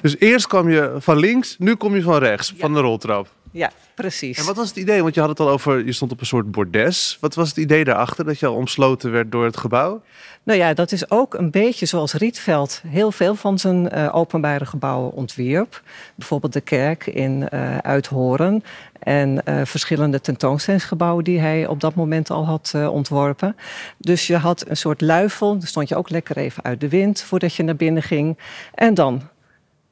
Dus 0.00 0.18
eerst 0.18 0.46
kwam 0.46 0.70
je 0.70 0.96
van 0.98 1.16
links, 1.16 1.56
nu 1.58 1.74
kom 1.74 1.94
je 1.94 2.02
van 2.02 2.18
rechts, 2.18 2.54
van 2.58 2.74
de 2.74 2.80
roltrap. 2.80 3.28
Ja, 3.50 3.70
precies. 3.94 4.38
En 4.38 4.44
wat 4.44 4.56
was 4.56 4.68
het 4.68 4.76
idee? 4.76 5.02
Want 5.02 5.14
je 5.14 5.20
had 5.20 5.28
het 5.28 5.40
al 5.40 5.48
over, 5.48 5.84
je 5.84 5.92
stond 5.92 6.12
op 6.12 6.20
een 6.20 6.26
soort 6.26 6.50
bordes. 6.50 7.18
Wat 7.20 7.34
was 7.34 7.48
het 7.48 7.56
idee 7.56 7.84
daarachter, 7.84 8.24
dat 8.24 8.38
je 8.38 8.46
al 8.46 8.54
omsloten 8.54 9.10
werd 9.10 9.32
door 9.32 9.44
het 9.44 9.56
gebouw? 9.56 10.02
Nou 10.42 10.58
ja, 10.58 10.74
dat 10.74 10.92
is 10.92 11.10
ook 11.10 11.34
een 11.34 11.50
beetje 11.50 11.86
zoals 11.86 12.12
Rietveld 12.12 12.82
heel 12.86 13.12
veel 13.12 13.34
van 13.34 13.58
zijn 13.58 13.94
uh, 13.94 14.14
openbare 14.14 14.66
gebouwen 14.66 15.12
ontwierp. 15.12 15.82
Bijvoorbeeld 16.14 16.52
de 16.52 16.60
kerk 16.60 17.06
in 17.06 17.48
uh, 17.54 17.78
Uithoren 17.78 18.64
en 18.98 19.42
uh, 19.44 19.60
verschillende 19.64 20.20
tentoonstellingsgebouwen 20.20 21.24
die 21.24 21.38
hij 21.38 21.66
op 21.66 21.80
dat 21.80 21.94
moment 21.94 22.30
al 22.30 22.46
had 22.46 22.74
ontworpen. 22.74 23.56
Dus 23.98 24.26
je 24.26 24.36
had 24.36 24.68
een 24.68 24.76
soort 24.76 25.00
luifel, 25.00 25.58
dan 25.58 25.66
stond 25.66 25.88
je 25.88 25.96
ook 25.96 26.10
lekker 26.10 26.36
even 26.36 26.62
uit 26.62 26.80
de 26.80 26.88
wind 26.88 27.22
voordat 27.22 27.54
je 27.54 27.62
naar 27.62 27.76
binnen 27.84 28.02
ging. 28.02 28.38
En 28.74 28.94
dan 28.94 29.22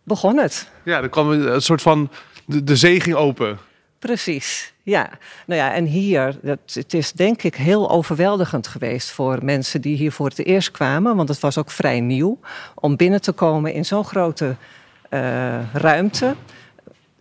begon 0.03 0.39
het. 0.39 0.71
Ja, 0.85 1.01
dan 1.01 1.11
kwam 1.11 1.31
een 1.31 1.63
soort 1.63 1.83
van 1.83 2.11
de, 2.45 2.65
de 2.65 2.77
zee 2.77 3.01
ging 3.01 3.17
open. 3.17 3.59
Precies, 3.99 4.73
ja. 4.83 5.11
Nou 5.47 5.61
ja, 5.61 5.73
en 5.73 5.85
hier, 5.85 6.39
dat, 6.43 6.59
het 6.73 6.95
is 6.95 7.13
denk 7.13 7.43
ik 7.43 7.55
heel 7.55 7.91
overweldigend 7.91 8.67
geweest 8.67 9.11
voor 9.11 9.39
mensen 9.43 9.81
die 9.81 9.97
hier 9.97 10.13
voor 10.13 10.29
het 10.29 10.45
eerst 10.45 10.71
kwamen, 10.71 11.17
want 11.17 11.29
het 11.29 11.41
was 11.41 11.59
ook 11.59 11.71
vrij 11.71 12.01
nieuw 12.01 12.39
om 12.75 12.97
binnen 12.97 13.21
te 13.21 13.33
komen 13.33 13.73
in 13.73 13.85
zo'n 13.85 14.05
grote 14.05 14.57
uh, 15.11 15.75
ruimte. 15.75 16.35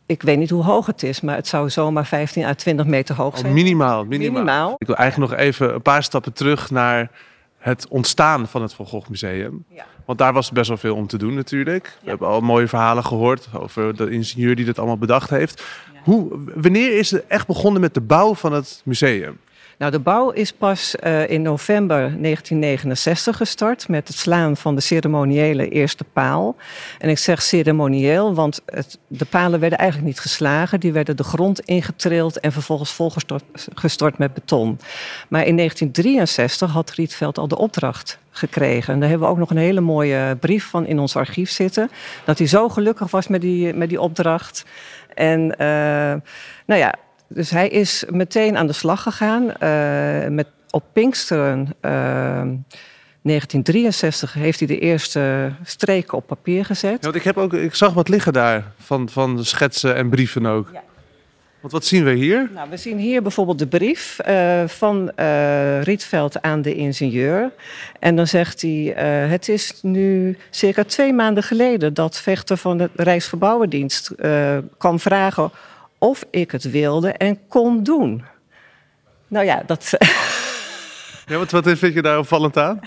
Ik 0.05 0.21
weet 0.21 0.37
niet 0.37 0.49
hoe 0.49 0.63
hoog 0.63 0.85
het 0.85 1.03
is, 1.03 1.21
maar 1.21 1.35
het 1.35 1.47
zou 1.47 1.69
zomaar 1.69 2.05
15 2.05 2.43
à 2.45 2.53
20 2.53 2.85
meter 2.85 3.15
hoog 3.15 3.37
zijn. 3.37 3.47
Oh, 3.47 3.53
minimaal, 3.53 4.05
minimaal, 4.05 4.31
minimaal. 4.31 4.75
Ik 4.77 4.87
wil 4.87 4.95
eigenlijk 4.95 5.31
nog 5.31 5.39
even 5.39 5.73
een 5.73 5.81
paar 5.81 6.03
stappen 6.03 6.33
terug 6.33 6.71
naar 6.71 7.11
het 7.59 7.87
ontstaan 7.87 8.47
van 8.47 8.61
het 8.61 8.73
Van 8.73 8.85
Gogh 8.85 9.09
Museum. 9.09 9.65
Ja. 9.67 9.85
Want 10.05 10.17
daar 10.17 10.33
was 10.33 10.51
best 10.51 10.67
wel 10.67 10.77
veel 10.77 10.95
om 10.95 11.07
te 11.07 11.17
doen 11.17 11.33
natuurlijk. 11.33 11.97
We 12.03 12.09
hebben 12.09 12.27
al 12.27 12.41
mooie 12.41 12.67
verhalen 12.67 13.05
gehoord 13.05 13.47
over 13.53 13.95
de 13.95 14.09
ingenieur 14.09 14.55
die 14.55 14.65
dat 14.65 14.77
allemaal 14.77 14.97
bedacht 14.97 15.29
heeft. 15.29 15.63
Hoe, 16.03 16.39
wanneer 16.55 16.97
is 16.97 17.11
het 17.11 17.27
echt 17.27 17.47
begonnen 17.47 17.81
met 17.81 17.93
de 17.93 18.01
bouw 18.01 18.35
van 18.35 18.53
het 18.53 18.81
museum? 18.85 19.39
Nou, 19.79 19.91
de 19.91 19.99
bouw 19.99 20.29
is 20.29 20.53
pas 20.53 20.95
uh, 21.03 21.29
in 21.29 21.41
november 21.41 21.97
1969 21.97 23.37
gestart 23.37 23.87
met 23.87 24.07
het 24.07 24.17
slaan 24.17 24.57
van 24.57 24.75
de 24.75 24.81
ceremoniële 24.81 25.69
eerste 25.69 26.03
paal. 26.03 26.55
En 26.97 27.09
ik 27.09 27.17
zeg 27.17 27.41
ceremonieel, 27.41 28.33
want 28.33 28.61
de 29.07 29.25
palen 29.25 29.59
werden 29.59 29.79
eigenlijk 29.79 30.09
niet 30.09 30.19
geslagen. 30.19 30.79
Die 30.79 30.91
werden 30.91 31.17
de 31.17 31.23
grond 31.23 31.59
ingetrild 31.59 32.39
en 32.39 32.51
vervolgens 32.51 32.91
volgestort 32.91 33.43
gestort 33.73 34.17
met 34.17 34.33
beton. 34.33 34.79
Maar 35.29 35.45
in 35.45 35.55
1963 35.55 36.71
had 36.71 36.91
Rietveld 36.91 37.37
al 37.37 37.47
de 37.47 37.57
opdracht 37.57 38.19
gekregen. 38.31 38.93
En 38.93 38.99
daar 38.99 39.09
hebben 39.09 39.27
we 39.27 39.33
ook 39.33 39.39
nog 39.39 39.49
een 39.49 39.57
hele 39.57 39.81
mooie 39.81 40.37
brief 40.39 40.65
van 40.65 40.85
in 40.85 40.99
ons 40.99 41.15
archief 41.15 41.49
zitten. 41.49 41.89
Dat 42.25 42.37
hij 42.37 42.47
zo 42.47 42.69
gelukkig 42.69 43.11
was 43.11 43.27
met 43.27 43.41
die, 43.41 43.73
met 43.73 43.89
die 43.89 44.01
opdracht. 44.01 44.65
En 45.13 45.41
uh, 45.41 45.57
nou 46.65 46.79
ja, 46.79 46.95
dus 47.29 47.49
hij 47.49 47.67
is 47.67 48.03
meteen 48.09 48.57
aan 48.57 48.67
de 48.67 48.73
slag 48.73 49.03
gegaan. 49.03 49.43
Uh, 49.43 50.27
met, 50.27 50.47
op 50.69 50.83
Pinksteren 50.93 51.59
uh, 51.59 51.91
1963 53.21 54.33
heeft 54.33 54.59
hij 54.59 54.67
de 54.67 54.79
eerste 54.79 55.51
streken 55.63 56.17
op 56.17 56.27
papier 56.27 56.65
gezet. 56.65 56.91
Ja, 56.91 56.97
want 57.01 57.15
ik, 57.15 57.23
heb 57.23 57.37
ook, 57.37 57.53
ik 57.53 57.75
zag 57.75 57.93
wat 57.93 58.09
liggen 58.09 58.33
daar 58.33 58.63
van, 58.77 59.09
van 59.09 59.45
schetsen 59.45 59.95
en 59.95 60.09
brieven 60.09 60.45
ook. 60.45 60.69
Ja. 60.73 60.81
Want 61.59 61.73
wat 61.73 61.85
zien 61.85 62.03
we 62.03 62.11
hier? 62.11 62.49
Nou, 62.53 62.69
we 62.69 62.77
zien 62.77 62.97
hier 62.97 63.21
bijvoorbeeld 63.21 63.59
de 63.59 63.67
brief 63.67 64.17
uh, 64.27 64.67
van 64.67 65.11
uh, 65.19 65.81
Rietveld 65.81 66.41
aan 66.41 66.61
de 66.61 66.75
ingenieur. 66.75 67.51
En 67.99 68.15
dan 68.15 68.27
zegt 68.27 68.61
hij: 68.61 68.71
uh, 68.71 69.29
Het 69.31 69.49
is 69.49 69.73
nu 69.81 70.37
circa 70.49 70.83
twee 70.83 71.13
maanden 71.13 71.43
geleden 71.43 71.93
dat 71.93 72.19
vechter 72.19 72.57
van 72.57 72.77
de 72.77 72.89
Rijksgebouwendienst 72.95 74.11
kwam 74.77 74.99
vragen 74.99 75.51
of 75.99 76.25
ik 76.31 76.51
het 76.51 76.71
wilde 76.71 77.11
en 77.11 77.47
kon 77.47 77.83
doen. 77.83 78.23
Nou 79.27 79.45
ja, 79.45 79.63
dat. 79.65 79.97
Ja, 81.29 81.37
wat, 81.37 81.51
wat 81.51 81.77
vind 81.77 81.93
je 81.93 82.01
daar 82.01 82.17
opvallend 82.17 82.57
aan? 82.57 82.79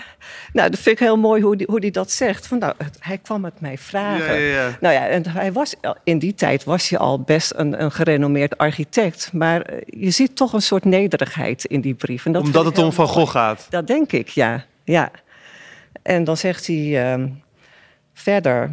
Nou, 0.53 0.69
dat 0.69 0.79
vind 0.79 0.99
ik 0.99 1.05
heel 1.05 1.17
mooi 1.17 1.41
hoe 1.41 1.55
hij 1.55 1.65
hoe 1.69 1.79
die 1.79 1.91
dat 1.91 2.11
zegt. 2.11 2.47
Van, 2.47 2.57
nou, 2.57 2.73
hij 2.99 3.17
kwam 3.17 3.43
het 3.43 3.61
mij 3.61 3.77
vragen. 3.77 4.33
Ja, 4.33 4.39
ja, 4.39 4.63
ja. 4.63 4.77
Nou 4.79 4.93
ja, 4.93 5.07
en 5.07 5.29
hij 5.29 5.51
was, 5.51 5.75
in 6.03 6.19
die 6.19 6.33
tijd 6.33 6.63
was 6.63 6.89
je 6.89 6.97
al 6.97 7.19
best 7.19 7.53
een, 7.55 7.83
een 7.83 7.91
gerenommeerd 7.91 8.57
architect. 8.57 9.29
Maar 9.33 9.61
eh, 9.61 9.77
je 10.01 10.11
ziet 10.11 10.35
toch 10.35 10.53
een 10.53 10.61
soort 10.61 10.85
nederigheid 10.85 11.65
in 11.65 11.81
die 11.81 11.93
brief. 11.93 12.25
En 12.25 12.31
dat 12.31 12.43
Omdat 12.43 12.65
het 12.65 12.77
om 12.77 12.91
Van 12.91 13.07
Gogh 13.07 13.31
gaat? 13.31 13.67
Dat 13.69 13.87
denk 13.87 14.11
ik, 14.11 14.29
ja. 14.29 14.65
ja. 14.83 15.11
En 16.01 16.23
dan 16.23 16.37
zegt 16.37 16.67
hij 16.67 17.13
um, 17.13 17.43
verder... 18.13 18.71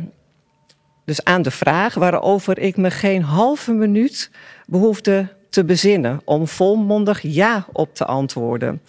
Dus 1.11 1.25
aan 1.25 1.43
de 1.43 1.51
vraag 1.51 1.95
waarover 1.95 2.59
ik 2.59 2.77
me 2.77 2.91
geen 2.91 3.23
halve 3.23 3.73
minuut 3.73 4.31
behoefde 4.67 5.29
te 5.49 5.65
bezinnen 5.65 6.21
om 6.25 6.49
volmondig 6.49 7.21
ja 7.23 7.67
op 7.73 7.95
te 7.95 8.05
antwoorden. 8.05 8.83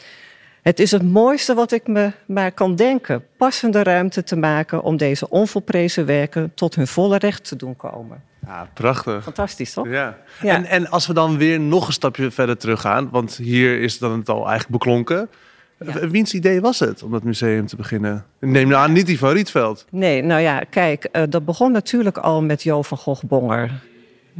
Het 0.61 0.79
is 0.79 0.91
het 0.91 1.03
mooiste 1.03 1.53
wat 1.53 1.71
ik 1.71 1.87
me 1.87 2.11
maar 2.25 2.51
kan 2.51 2.75
denken, 2.75 3.25
passende 3.37 3.83
ruimte 3.83 4.23
te 4.23 4.35
maken 4.35 4.83
om 4.83 4.97
deze 4.97 5.29
onvolprezen 5.29 6.05
werken 6.05 6.51
tot 6.55 6.75
hun 6.75 6.87
volle 6.87 7.17
recht 7.17 7.47
te 7.47 7.55
doen 7.55 7.75
komen. 7.75 8.23
Ja, 8.45 8.69
prachtig. 8.73 9.23
Fantastisch, 9.23 9.73
toch? 9.73 9.87
Ja. 9.87 10.17
Ja. 10.41 10.55
En, 10.55 10.65
en 10.65 10.89
als 10.89 11.07
we 11.07 11.13
dan 11.13 11.37
weer 11.37 11.59
nog 11.59 11.87
een 11.87 11.93
stapje 11.93 12.31
verder 12.31 12.57
teruggaan, 12.57 13.09
want 13.09 13.35
hier 13.35 13.81
is 13.81 13.97
dan 13.97 14.17
het 14.17 14.29
al 14.29 14.47
eigenlijk 14.47 14.69
beklonken. 14.69 15.29
Ja. 15.85 16.07
Wiens 16.09 16.33
idee 16.33 16.61
was 16.61 16.79
het 16.79 17.03
om 17.03 17.11
dat 17.11 17.23
museum 17.23 17.67
te 17.67 17.75
beginnen? 17.75 18.25
Neem 18.39 18.67
nou 18.67 18.83
aan, 18.83 18.91
niet 18.91 19.05
die 19.05 19.17
van 19.17 19.31
Rietveld. 19.31 19.85
Nee, 19.89 20.21
nou 20.23 20.41
ja, 20.41 20.63
kijk, 20.69 21.03
eh, 21.03 21.23
dat 21.29 21.45
begon 21.45 21.71
natuurlijk 21.71 22.17
al 22.17 22.41
met 22.41 22.63
Jo 22.63 22.81
van 22.81 22.97
Gogh-Bonger. 22.97 23.71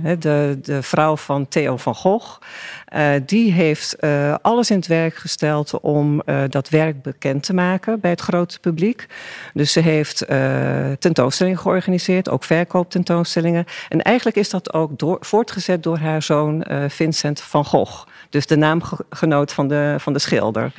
Hè, 0.02 0.18
De, 0.18 0.60
de 0.62 0.82
vrouw 0.84 1.18
van 1.18 1.48
Theo 1.48 1.78
van 1.78 1.96
Gogh. 1.96 2.42
Eh, 2.86 3.10
die 3.26 3.52
heeft 3.52 3.96
eh, 3.96 4.36
alles 4.42 4.70
in 4.70 4.76
het 4.76 4.88
werk 4.88 5.16
gesteld 5.16 5.80
om 5.80 6.22
dat 6.50 6.70
werk 6.70 7.02
bekend 7.02 7.44
te 7.44 7.54
maken 7.54 8.00
bij 8.00 8.12
het 8.12 8.22
grote 8.22 8.60
publiek. 8.60 9.06
Dus 9.54 9.72
ze 9.72 9.80
heeft 9.80 10.26
tentoonstellingen 11.00 11.60
georganiseerd, 11.60 12.30
ook 12.30 12.44
verkooptentoonstellingen. 12.44 13.66
En 13.90 14.02
eigenlijk 14.02 14.38
is 14.38 14.50
dat 14.50 14.74
ook 14.74 15.00
door, 15.00 15.18
voortgezet 15.20 15.84
door 15.84 15.98
haar 15.98 16.22
zoon 16.22 16.66
Vincent 16.88 17.42
van 17.42 17.66
Gogh. 17.66 18.06
Dus 18.30 18.46
de 18.48 18.56
naamgenoot 18.56 19.54
van 19.54 19.68
de, 19.68 19.96
van 19.98 20.14
de 20.14 20.20
schilder. 20.20 20.72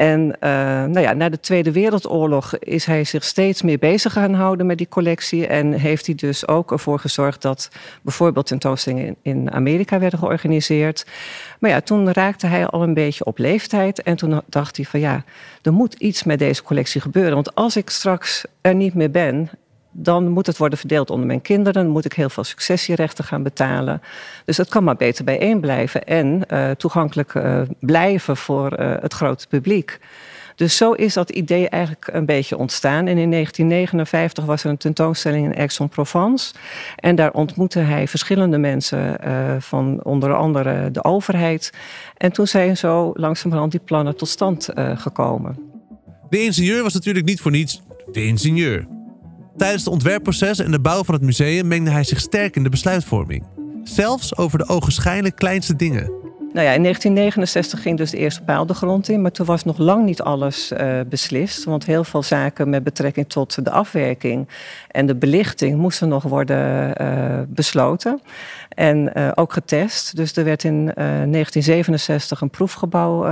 En 0.00 0.40
eh, 0.40 0.50
nou 0.84 1.00
ja, 1.00 1.12
na 1.12 1.28
de 1.28 1.40
Tweede 1.40 1.72
Wereldoorlog 1.72 2.58
is 2.58 2.84
hij 2.84 3.04
zich 3.04 3.24
steeds 3.24 3.62
meer 3.62 3.78
bezig 3.78 4.12
gaan 4.12 4.34
houden 4.34 4.66
met 4.66 4.78
die 4.78 4.88
collectie. 4.88 5.46
En 5.46 5.72
heeft 5.72 6.06
hij 6.06 6.14
dus 6.14 6.48
ook 6.48 6.72
ervoor 6.72 6.98
gezorgd 6.98 7.42
dat 7.42 7.70
bijvoorbeeld 8.02 8.46
tentoonstellingen 8.46 9.06
in, 9.06 9.16
in 9.22 9.52
Amerika 9.52 9.98
werden 9.98 10.18
georganiseerd. 10.18 11.06
Maar 11.58 11.70
ja, 11.70 11.80
toen 11.80 12.12
raakte 12.12 12.46
hij 12.46 12.66
al 12.66 12.82
een 12.82 12.94
beetje 12.94 13.24
op 13.24 13.38
leeftijd. 13.38 14.02
En 14.02 14.16
toen 14.16 14.40
dacht 14.46 14.76
hij 14.76 14.84
van 14.84 15.00
ja, 15.00 15.24
er 15.62 15.72
moet 15.72 15.94
iets 15.94 16.24
met 16.24 16.38
deze 16.38 16.62
collectie 16.62 17.00
gebeuren. 17.00 17.34
Want 17.34 17.54
als 17.54 17.76
ik 17.76 17.90
straks 17.90 18.44
er 18.60 18.74
niet 18.74 18.94
meer 18.94 19.10
ben, 19.10 19.50
dan 19.92 20.28
moet 20.28 20.46
het 20.46 20.56
worden 20.56 20.78
verdeeld 20.78 21.10
onder 21.10 21.26
mijn 21.26 21.40
kinderen. 21.40 21.82
Dan 21.82 21.92
moet 21.92 22.04
ik 22.04 22.12
heel 22.12 22.30
veel 22.30 22.44
successierechten 22.44 23.24
gaan 23.24 23.42
betalen. 23.42 24.02
Dus 24.44 24.56
het 24.56 24.68
kan 24.68 24.84
maar 24.84 24.96
beter 24.96 25.24
bijeen 25.24 25.60
blijven 25.60 26.04
en 26.04 26.46
eh, 26.46 26.70
toegankelijk 26.70 27.34
eh, 27.34 27.60
blijven 27.80 28.36
voor 28.36 28.72
eh, 28.72 28.94
het 29.00 29.12
grote 29.12 29.46
publiek. 29.46 29.98
Dus 30.54 30.76
zo 30.76 30.92
is 30.92 31.14
dat 31.14 31.30
idee 31.30 31.68
eigenlijk 31.68 32.08
een 32.12 32.26
beetje 32.26 32.56
ontstaan. 32.56 33.06
En 33.06 33.18
in 33.18 33.30
1959 33.30 34.44
was 34.44 34.64
er 34.64 34.70
een 34.70 34.76
tentoonstelling 34.76 35.46
in 35.46 35.58
Aix-en-Provence. 35.58 36.54
En 36.96 37.14
daar 37.14 37.32
ontmoette 37.32 37.78
hij 37.78 38.08
verschillende 38.08 38.58
mensen 38.58 39.16
van 39.62 40.00
onder 40.02 40.34
andere 40.34 40.90
de 40.90 41.04
overheid. 41.04 41.72
En 42.16 42.32
toen 42.32 42.46
zijn 42.46 42.76
zo 42.76 43.10
langzamerhand 43.14 43.70
die 43.70 43.80
plannen 43.80 44.16
tot 44.16 44.28
stand 44.28 44.68
gekomen. 44.94 45.58
De 46.30 46.42
ingenieur 46.42 46.82
was 46.82 46.94
natuurlijk 46.94 47.26
niet 47.26 47.40
voor 47.40 47.50
niets 47.50 47.82
de 48.12 48.24
ingenieur. 48.24 48.99
Tijdens 49.60 49.84
het 49.84 49.92
ontwerpproces 49.92 50.58
en 50.58 50.70
de 50.70 50.80
bouw 50.80 51.04
van 51.04 51.14
het 51.14 51.22
museum 51.22 51.66
mengde 51.66 51.90
hij 51.90 52.04
zich 52.04 52.20
sterk 52.20 52.56
in 52.56 52.62
de 52.62 52.68
besluitvorming. 52.68 53.46
Zelfs 53.82 54.36
over 54.36 54.58
de 54.58 54.68
ogenschijnlijk 54.68 55.36
kleinste 55.36 55.76
dingen. 55.76 56.19
Nou 56.52 56.66
ja, 56.66 56.72
in 56.72 56.82
1969 56.82 57.82
ging 57.82 57.98
dus 57.98 58.10
de 58.10 58.16
eerste 58.16 58.42
paal 58.42 58.66
de 58.66 58.74
grond 58.74 59.08
in, 59.08 59.22
maar 59.22 59.30
toen 59.30 59.46
was 59.46 59.64
nog 59.64 59.78
lang 59.78 60.04
niet 60.04 60.22
alles 60.22 60.70
eh, 60.72 61.00
beslist. 61.06 61.64
Want 61.64 61.84
heel 61.84 62.04
veel 62.04 62.22
zaken 62.22 62.70
met 62.70 62.84
betrekking 62.84 63.28
tot 63.28 63.64
de 63.64 63.70
afwerking 63.70 64.48
en 64.88 65.06
de 65.06 65.14
belichting 65.14 65.78
moesten 65.78 66.08
nog 66.08 66.22
worden 66.22 66.96
eh, 66.96 67.40
besloten. 67.48 68.20
En 68.68 69.14
eh, 69.14 69.30
ook 69.34 69.52
getest. 69.52 70.16
Dus 70.16 70.36
er 70.36 70.44
werd 70.44 70.64
in 70.64 70.88
eh, 70.88 70.94
1967 71.04 72.40
een 72.40 72.50
proefgebouw 72.50 73.28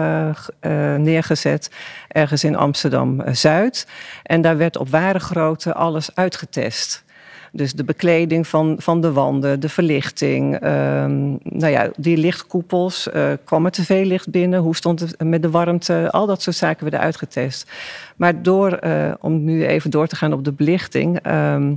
neergezet, 0.96 1.70
ergens 2.08 2.44
in 2.44 2.56
Amsterdam-Zuid. 2.56 3.87
En 4.22 4.40
daar 4.40 4.56
werd 4.56 4.76
op 4.76 4.88
ware 4.88 5.18
grootte 5.18 5.75
alles 5.75 6.14
uitgetest. 6.14 7.04
Dus 7.52 7.72
de 7.72 7.84
bekleding 7.84 8.46
van, 8.46 8.76
van 8.78 9.00
de 9.00 9.12
wanden, 9.12 9.60
de 9.60 9.68
verlichting. 9.68 10.56
ehm, 10.58 11.28
nou 11.42 11.66
ja, 11.72 11.90
die 11.96 12.16
lichtkoepels. 12.16 13.10
eh, 13.10 13.32
kwam 13.44 13.64
er 13.64 13.70
te 13.70 13.84
veel 13.84 14.04
licht 14.04 14.30
binnen? 14.30 14.60
Hoe 14.60 14.76
stond 14.76 15.00
het 15.00 15.22
met 15.22 15.42
de 15.42 15.50
warmte? 15.50 16.08
Al 16.10 16.26
dat 16.26 16.42
soort 16.42 16.56
zaken 16.56 16.82
werden 16.82 17.00
uitgetest. 17.00 17.70
Maar 18.16 18.42
door, 18.42 18.72
eh, 18.72 19.12
om 19.20 19.44
nu 19.44 19.66
even 19.66 19.90
door 19.90 20.06
te 20.06 20.16
gaan 20.16 20.32
op 20.32 20.44
de 20.44 20.52
belichting. 20.52 21.18
ehm, 21.22 21.74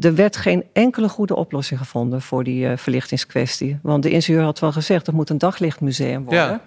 er 0.00 0.14
werd 0.14 0.36
geen 0.36 0.64
enkele 0.72 1.08
goede 1.08 1.36
oplossing 1.36 1.80
gevonden 1.80 2.22
voor 2.22 2.44
die 2.44 2.68
eh, 2.68 2.76
verlichtingskwestie. 2.76 3.78
Want 3.82 4.02
de 4.02 4.10
ingenieur 4.10 4.42
had 4.42 4.58
wel 4.58 4.72
gezegd, 4.72 5.06
het 5.06 5.14
moet 5.14 5.30
een 5.30 5.38
daglichtmuseum 5.38 6.24
worden. 6.24 6.42
Ja. 6.42 6.60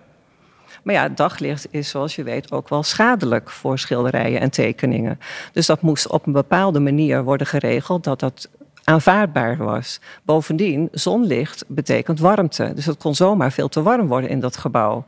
Maar 0.82 0.96
ja, 0.96 1.10
daglicht 1.10 1.68
is 1.70 1.90
zoals 1.90 2.16
je 2.16 2.24
weet 2.24 2.52
ook 2.52 2.70
wel 2.70 2.84
schadelijk 2.84 3.50
voor 3.50 3.80
schilderijen 3.80 4.40
en 4.40 4.52
tekeningen. 4.52 5.20
Dus 5.52 5.66
dat 5.66 5.82
moest 5.82 6.08
op 6.08 6.26
een 6.26 6.34
bepaalde 6.34 6.80
manier 6.80 7.24
worden 7.24 7.48
geregeld 7.48 8.04
dat 8.04 8.20
dat 8.20 8.50
aanvaardbaar 8.84 9.58
was. 9.58 10.00
Bovendien, 10.24 10.90
zonlicht 10.92 11.64
betekent 11.68 12.20
warmte. 12.20 12.72
Dus 12.76 12.86
het 12.86 12.98
kon 12.98 13.16
zomaar 13.16 13.52
veel 13.52 13.70
te 13.70 13.82
warm 13.82 14.08
worden 14.08 14.30
in 14.30 14.40
dat 14.40 14.58
gebouw. 14.58 15.06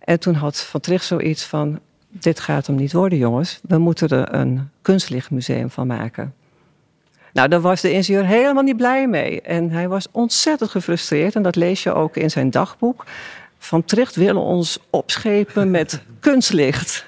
En 0.00 0.20
toen 0.20 0.34
had 0.34 0.60
Van 0.60 0.80
Tricht 0.80 1.04
zoiets 1.04 1.44
van... 1.44 1.78
dit 2.08 2.40
gaat 2.40 2.66
hem 2.66 2.76
niet 2.76 2.92
worden, 2.92 3.18
jongens. 3.18 3.60
We 3.62 3.78
moeten 3.78 4.08
er 4.08 4.34
een 4.34 4.70
kunstlichtmuseum 4.82 5.70
van 5.70 5.86
maken. 5.86 6.34
Nou, 7.32 7.48
daar 7.48 7.60
was 7.60 7.80
de 7.80 7.92
ingenieur 7.92 8.26
helemaal 8.26 8.62
niet 8.62 8.76
blij 8.76 9.08
mee. 9.08 9.40
En 9.40 9.70
hij 9.70 9.88
was 9.88 10.06
ontzettend 10.10 10.70
gefrustreerd. 10.70 11.34
En 11.34 11.42
dat 11.42 11.56
lees 11.56 11.82
je 11.82 11.92
ook 11.92 12.16
in 12.16 12.30
zijn 12.30 12.50
dagboek. 12.50 13.04
Van 13.58 13.84
Tricht 13.84 14.14
willen 14.16 14.42
ons 14.42 14.78
opschepen 14.90 15.70
met 15.70 16.02
kunstlicht. 16.20 17.06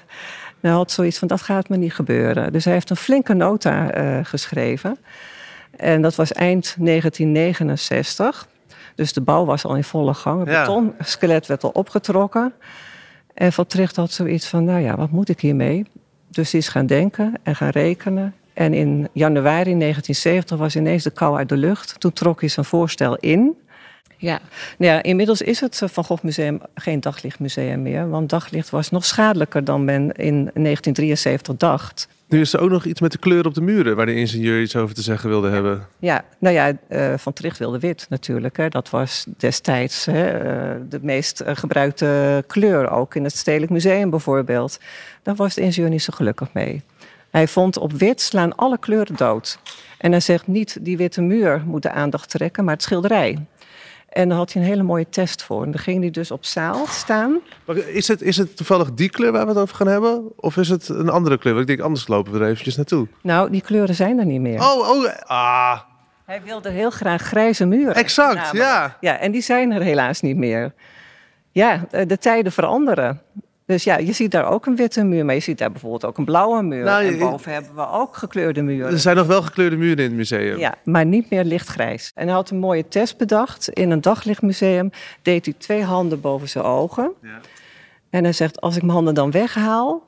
Hij 0.59 0.71
had 0.71 0.91
zoiets 0.91 1.17
van, 1.17 1.27
dat 1.27 1.41
gaat 1.41 1.69
me 1.69 1.77
niet 1.77 1.93
gebeuren. 1.93 2.51
Dus 2.51 2.63
hij 2.65 2.73
heeft 2.73 2.89
een 2.89 2.95
flinke 2.95 3.33
nota 3.33 3.91
eh, 3.91 4.19
geschreven. 4.23 4.97
En 5.77 6.01
dat 6.01 6.15
was 6.15 6.31
eind 6.33 6.75
1969. 6.79 8.47
Dus 8.95 9.13
de 9.13 9.21
bouw 9.21 9.45
was 9.45 9.65
al 9.65 9.75
in 9.75 9.83
volle 9.83 10.13
gang. 10.13 10.39
Het 10.39 10.49
Ja. 10.49 10.59
betonskelet 10.61 11.47
werd 11.47 11.63
al 11.63 11.69
opgetrokken. 11.69 12.53
En 13.33 13.53
Van 13.53 13.65
Tricht 13.65 13.95
had 13.95 14.11
zoiets 14.11 14.47
van, 14.47 14.63
nou 14.63 14.79
ja, 14.79 14.95
wat 14.95 15.11
moet 15.11 15.29
ik 15.29 15.39
hiermee? 15.41 15.85
Dus 16.27 16.51
hij 16.51 16.59
is 16.59 16.67
gaan 16.67 16.85
denken 16.85 17.33
en 17.43 17.55
gaan 17.55 17.69
rekenen. 17.69 18.33
En 18.53 18.73
in 18.73 19.07
januari 19.13 19.77
1970 19.77 20.57
was 20.57 20.75
ineens 20.75 21.03
de 21.03 21.09
kou 21.09 21.37
uit 21.37 21.49
de 21.49 21.57
lucht. 21.57 21.95
Toen 21.99 22.13
trok 22.13 22.39
hij 22.39 22.49
zijn 22.49 22.65
voorstel 22.65 23.15
in. 23.15 23.57
Ja, 24.21 24.39
nou 24.77 24.93
ja 24.93 25.03
inmiddels 25.03 25.41
is 25.41 25.59
het 25.59 25.81
Van 25.85 26.03
Gogh 26.03 26.23
Museum 26.23 26.61
geen 26.75 26.99
daglichtmuseum 26.99 27.81
meer. 27.81 28.09
Want 28.09 28.29
daglicht 28.29 28.69
was 28.69 28.89
nog 28.89 29.05
schadelijker 29.05 29.63
dan 29.63 29.85
men 29.85 30.11
in 30.11 30.33
1973 30.53 31.55
dacht. 31.55 32.07
Nu 32.27 32.41
is 32.41 32.53
er 32.53 32.59
ook 32.59 32.69
nog 32.69 32.85
iets 32.85 33.01
met 33.01 33.11
de 33.11 33.17
kleur 33.17 33.45
op 33.45 33.53
de 33.53 33.61
muren 33.61 33.95
waar 33.95 34.05
de 34.05 34.15
ingenieur 34.15 34.61
iets 34.61 34.75
over 34.75 34.95
te 34.95 35.01
zeggen 35.01 35.29
wilde 35.29 35.49
hebben. 35.49 35.87
Ja, 35.99 36.25
nou 36.39 36.55
ja, 36.55 36.73
eh, 36.87 37.13
Van 37.17 37.33
Tricht 37.33 37.57
wilde 37.57 37.79
wit 37.79 38.05
natuurlijk. 38.09 38.57
Hè. 38.57 38.69
Dat 38.69 38.89
was 38.89 39.25
destijds 39.37 40.05
hè, 40.05 40.29
eh, 40.29 40.75
de 40.89 40.99
meest 41.01 41.39
eh, 41.39 41.55
gebruikte 41.55 42.43
kleur. 42.47 42.89
Ook 42.89 43.15
in 43.15 43.23
het 43.23 43.35
Stedelijk 43.37 43.71
Museum 43.71 44.09
bijvoorbeeld. 44.09 44.79
Daar 45.23 45.35
was 45.35 45.55
de 45.55 45.61
ingenieur 45.61 45.89
niet 45.89 46.03
zo 46.03 46.13
gelukkig 46.15 46.53
mee. 46.53 46.81
Hij 47.29 47.47
vond 47.47 47.77
op 47.77 47.93
wit 47.93 48.21
slaan 48.21 48.55
alle 48.55 48.77
kleuren 48.77 49.15
dood. 49.15 49.59
En 49.97 50.11
hij 50.11 50.19
zegt 50.21 50.47
niet 50.47 50.77
die 50.81 50.97
witte 50.97 51.21
muur 51.21 51.63
moet 51.65 51.83
de 51.83 51.91
aandacht 51.91 52.29
trekken, 52.29 52.63
maar 52.63 52.73
het 52.73 52.83
schilderij. 52.83 53.37
En 54.09 54.29
daar 54.29 54.37
had 54.37 54.53
hij 54.53 54.61
een 54.61 54.67
hele 54.67 54.83
mooie 54.83 55.09
test 55.09 55.43
voor. 55.43 55.63
En 55.63 55.71
dan 55.71 55.79
ging 55.79 56.01
hij 56.01 56.11
dus 56.11 56.31
op 56.31 56.45
zaal 56.45 56.85
staan. 56.87 57.39
Maar 57.65 57.77
Is 57.77 58.07
het, 58.07 58.21
is 58.21 58.37
het 58.37 58.57
toevallig 58.57 58.93
die 58.93 59.09
kleur 59.09 59.31
waar 59.31 59.43
we 59.43 59.49
het 59.51 59.57
over 59.59 59.75
gaan 59.75 59.87
hebben? 59.87 60.31
Of 60.35 60.57
is 60.57 60.69
het 60.69 60.89
een 60.89 61.09
andere 61.09 61.37
kleur? 61.37 61.53
Want 61.53 61.69
ik 61.69 61.75
denk, 61.75 61.87
anders 61.87 62.07
lopen 62.07 62.31
we 62.33 62.39
er 62.39 62.45
eventjes 62.49 62.75
naartoe. 62.75 63.07
Nou, 63.21 63.49
die 63.51 63.61
kleuren 63.61 63.95
zijn 63.95 64.19
er 64.19 64.25
niet 64.25 64.41
meer. 64.41 64.59
Oh, 64.59 64.89
oh, 64.89 65.05
ah, 65.25 65.79
Hij 66.25 66.41
wilde 66.43 66.69
heel 66.69 66.89
graag 66.89 67.21
grijze 67.21 67.65
muren. 67.65 67.95
exact, 67.95 68.35
namelijk. 68.35 68.57
ja. 68.65 68.97
Ja, 68.99 69.17
en 69.17 69.31
die 69.31 69.41
zijn 69.41 69.71
er 69.71 69.81
helaas 69.81 70.21
niet 70.21 70.37
meer. 70.37 70.73
Ja, 71.51 71.85
de 72.07 72.17
tijden 72.17 72.51
veranderen. 72.51 73.21
Dus 73.69 73.83
ja, 73.83 73.97
je 73.97 74.11
ziet 74.11 74.31
daar 74.31 74.45
ook 74.45 74.65
een 74.65 74.75
witte 74.75 75.03
muur, 75.03 75.25
maar 75.25 75.35
je 75.35 75.41
ziet 75.41 75.57
daar 75.57 75.71
bijvoorbeeld 75.71 76.05
ook 76.05 76.17
een 76.17 76.25
blauwe 76.25 76.63
muur. 76.63 76.83
Nou, 76.83 77.05
en 77.05 77.17
boven 77.17 77.53
hebben 77.53 77.75
we 77.75 77.89
ook 77.89 78.15
gekleurde 78.15 78.61
muren. 78.61 78.91
Er 78.91 78.99
zijn 78.99 79.15
nog 79.15 79.27
wel 79.27 79.41
gekleurde 79.41 79.75
muren 79.75 79.97
in 79.97 80.03
het 80.03 80.13
museum. 80.13 80.57
Ja, 80.57 80.75
maar 80.83 81.05
niet 81.05 81.29
meer 81.29 81.43
lichtgrijs. 81.43 82.11
En 82.15 82.25
hij 82.25 82.35
had 82.35 82.49
een 82.49 82.57
mooie 82.57 82.87
test 82.87 83.17
bedacht. 83.17 83.69
In 83.69 83.91
een 83.91 84.01
daglichtmuseum 84.01 84.91
deed 85.21 85.45
hij 85.45 85.53
twee 85.57 85.83
handen 85.83 86.21
boven 86.21 86.49
zijn 86.49 86.63
ogen. 86.63 87.11
Ja. 87.21 87.39
En 88.09 88.23
hij 88.23 88.33
zegt, 88.33 88.61
als 88.61 88.75
ik 88.75 88.81
mijn 88.81 88.93
handen 88.93 89.13
dan 89.13 89.31
weghaal 89.31 90.07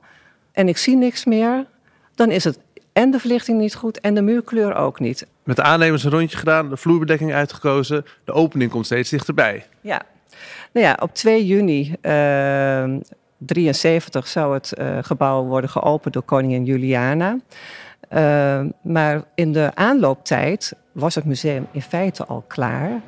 en 0.52 0.68
ik 0.68 0.76
zie 0.76 0.96
niks 0.96 1.24
meer... 1.24 1.66
dan 2.14 2.30
is 2.30 2.44
het 2.44 2.58
en 2.92 3.10
de 3.10 3.18
verlichting 3.18 3.58
niet 3.58 3.74
goed 3.74 4.00
en 4.00 4.14
de 4.14 4.22
muurkleur 4.22 4.74
ook 4.74 5.00
niet. 5.00 5.26
Met 5.44 5.56
de 5.56 5.62
aannemers 5.62 6.04
een 6.04 6.10
rondje 6.10 6.38
gedaan, 6.38 6.68
de 6.68 6.76
vloerbedekking 6.76 7.32
uitgekozen. 7.32 8.04
De 8.24 8.32
opening 8.32 8.70
komt 8.70 8.86
steeds 8.86 9.10
dichterbij. 9.10 9.66
Ja. 9.80 10.02
Nou 10.72 10.86
ja, 10.86 10.96
op 11.00 11.14
2 11.14 11.46
juni 11.46 11.94
eh 12.00 12.84
73 13.46 14.28
zou 14.28 14.54
het 14.54 14.72
eh, 14.72 14.98
gebouw 15.00 15.44
worden 15.44 15.70
geopend 15.70 16.14
door 16.14 16.22
koningin 16.22 16.64
Juliana. 16.64 17.36
Eh, 18.08 18.60
maar 18.82 19.22
in 19.34 19.52
de 19.52 19.70
aanlooptijd 19.74 20.72
was 20.92 21.14
het 21.14 21.24
museum 21.24 21.66
in 21.70 21.82
feite 21.82 22.26
al 22.26 22.44
klaar. 22.46 23.00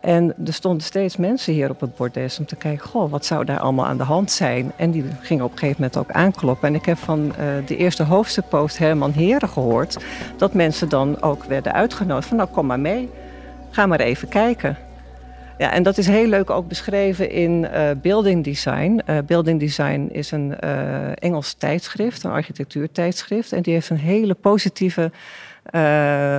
En 0.00 0.34
er 0.46 0.52
stonden 0.52 0.82
steeds 0.82 1.16
mensen 1.16 1.52
hier 1.52 1.70
op 1.70 1.80
het 1.80 1.96
bordes 1.96 2.38
om 2.38 2.46
te 2.46 2.56
kijken, 2.56 2.88
goh, 2.88 3.10
wat 3.10 3.26
zou 3.26 3.44
daar 3.44 3.58
allemaal 3.58 3.86
aan 3.86 3.96
de 3.96 4.02
hand 4.02 4.30
zijn? 4.30 4.72
En 4.76 4.90
die 4.90 5.04
gingen 5.20 5.44
op 5.44 5.52
een 5.52 5.58
gegeven 5.58 5.82
moment 5.82 5.98
ook 5.98 6.10
aankloppen. 6.10 6.68
En 6.68 6.74
ik 6.74 6.84
heb 6.84 6.98
van 6.98 7.34
eh, 7.36 7.46
de 7.66 7.76
eerste 7.76 8.02
hoofdstukpost 8.02 8.78
Herman 8.78 9.12
Heren 9.12 9.48
gehoord 9.48 10.04
dat 10.36 10.54
mensen 10.54 10.88
dan 10.88 11.22
ook 11.22 11.44
werden 11.44 11.72
uitgenodigd 11.72 12.28
van, 12.28 12.36
nou 12.36 12.48
kom 12.48 12.66
maar 12.66 12.80
mee. 12.80 13.10
Ga 13.70 13.86
maar 13.86 14.00
even 14.00 14.28
kijken. 14.28 14.76
Ja, 15.60 15.72
en 15.72 15.82
dat 15.82 15.98
is 15.98 16.06
heel 16.06 16.26
leuk 16.26 16.50
ook 16.50 16.68
beschreven 16.68 17.30
in 17.30 17.52
uh, 17.64 17.90
Building 18.02 18.44
Design. 18.44 19.00
Uh, 19.06 19.18
Building 19.26 19.60
Design 19.60 20.08
is 20.12 20.30
een 20.30 20.54
uh, 20.64 21.10
Engels 21.14 21.52
tijdschrift, 21.52 22.22
een 22.22 22.30
architectuurtijdschrift. 22.30 23.52
En 23.52 23.62
die 23.62 23.72
heeft 23.72 23.90
een 23.90 23.98
hele 23.98 24.34
positieve 24.34 25.10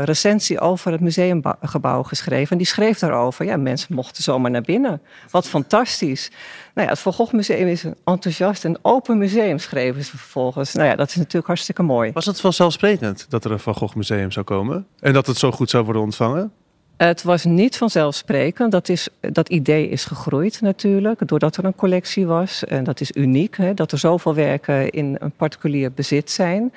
recensie 0.03 0.59
over 0.59 0.91
het 0.91 1.01
museumgebouw 1.01 2.03
geschreven. 2.03 2.51
En 2.51 2.57
die 2.57 2.67
schreef 2.67 2.99
daarover, 2.99 3.45
ja, 3.45 3.57
mensen 3.57 3.95
mochten 3.95 4.23
zomaar 4.23 4.51
naar 4.51 4.61
binnen. 4.61 5.01
Wat 5.31 5.47
fantastisch. 5.47 6.31
Nou 6.73 6.87
ja, 6.87 6.93
het 6.93 7.01
Van 7.01 7.13
Gogh 7.13 7.33
Museum 7.33 7.67
is 7.67 7.83
een 7.83 7.95
enthousiast 8.03 8.65
en 8.65 8.77
open 8.81 9.17
museum, 9.17 9.59
schreven 9.59 10.03
ze 10.03 10.17
vervolgens. 10.17 10.73
Nou 10.73 10.87
ja, 10.87 10.95
dat 10.95 11.09
is 11.09 11.15
natuurlijk 11.15 11.47
hartstikke 11.47 11.83
mooi. 11.83 12.11
Was 12.11 12.25
het 12.25 12.41
vanzelfsprekend 12.41 13.25
dat 13.29 13.45
er 13.45 13.51
een 13.51 13.59
Van 13.59 13.75
Gogh 13.75 13.95
Museum 13.95 14.31
zou 14.31 14.45
komen? 14.45 14.87
En 14.99 15.13
dat 15.13 15.27
het 15.27 15.37
zo 15.37 15.51
goed 15.51 15.69
zou 15.69 15.83
worden 15.83 16.01
ontvangen? 16.01 16.51
Het 16.97 17.23
was 17.23 17.43
niet 17.43 17.77
vanzelfsprekend. 17.77 18.71
Dat, 18.71 18.89
is, 18.89 19.07
dat 19.19 19.49
idee 19.49 19.89
is 19.89 20.05
gegroeid 20.05 20.61
natuurlijk, 20.61 21.27
doordat 21.27 21.57
er 21.57 21.65
een 21.65 21.75
collectie 21.75 22.25
was. 22.25 22.65
En 22.65 22.83
dat 22.83 23.01
is 23.01 23.11
uniek, 23.15 23.57
hè, 23.57 23.73
dat 23.73 23.91
er 23.91 23.97
zoveel 23.97 24.35
werken 24.35 24.89
in 24.89 25.15
een 25.19 25.31
particulier 25.31 25.91
bezit 25.91 26.31
zijn. 26.31 26.73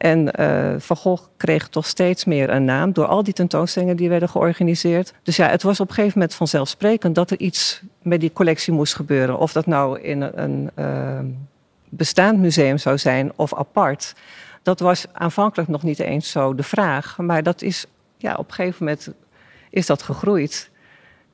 En 0.00 0.40
uh, 0.40 0.74
Van 0.78 0.96
Gogh 0.96 1.22
kreeg 1.36 1.68
toch 1.68 1.86
steeds 1.86 2.24
meer 2.24 2.50
een 2.50 2.64
naam 2.64 2.92
door 2.92 3.06
al 3.06 3.22
die 3.22 3.34
tentoonstellingen 3.34 3.96
die 3.96 4.08
werden 4.08 4.28
georganiseerd. 4.28 5.12
Dus 5.22 5.36
ja, 5.36 5.48
het 5.48 5.62
was 5.62 5.80
op 5.80 5.88
een 5.88 5.94
gegeven 5.94 6.18
moment 6.18 6.36
vanzelfsprekend 6.36 7.14
dat 7.14 7.30
er 7.30 7.38
iets 7.38 7.82
met 8.02 8.20
die 8.20 8.32
collectie 8.32 8.72
moest 8.72 8.94
gebeuren. 8.94 9.38
Of 9.38 9.52
dat 9.52 9.66
nou 9.66 10.00
in 10.00 10.20
een 10.22 10.70
uh, 10.78 11.18
bestaand 11.88 12.38
museum 12.38 12.78
zou 12.78 12.98
zijn 12.98 13.32
of 13.36 13.54
apart. 13.54 14.14
Dat 14.62 14.80
was 14.80 15.06
aanvankelijk 15.12 15.68
nog 15.68 15.82
niet 15.82 15.98
eens 15.98 16.30
zo 16.30 16.54
de 16.54 16.62
vraag. 16.62 17.18
Maar 17.18 17.42
dat 17.42 17.62
is 17.62 17.86
ja, 18.16 18.34
op 18.34 18.48
een 18.48 18.54
gegeven 18.54 18.84
moment 18.84 19.08
is 19.70 19.86
dat 19.86 20.02
gegroeid. 20.02 20.70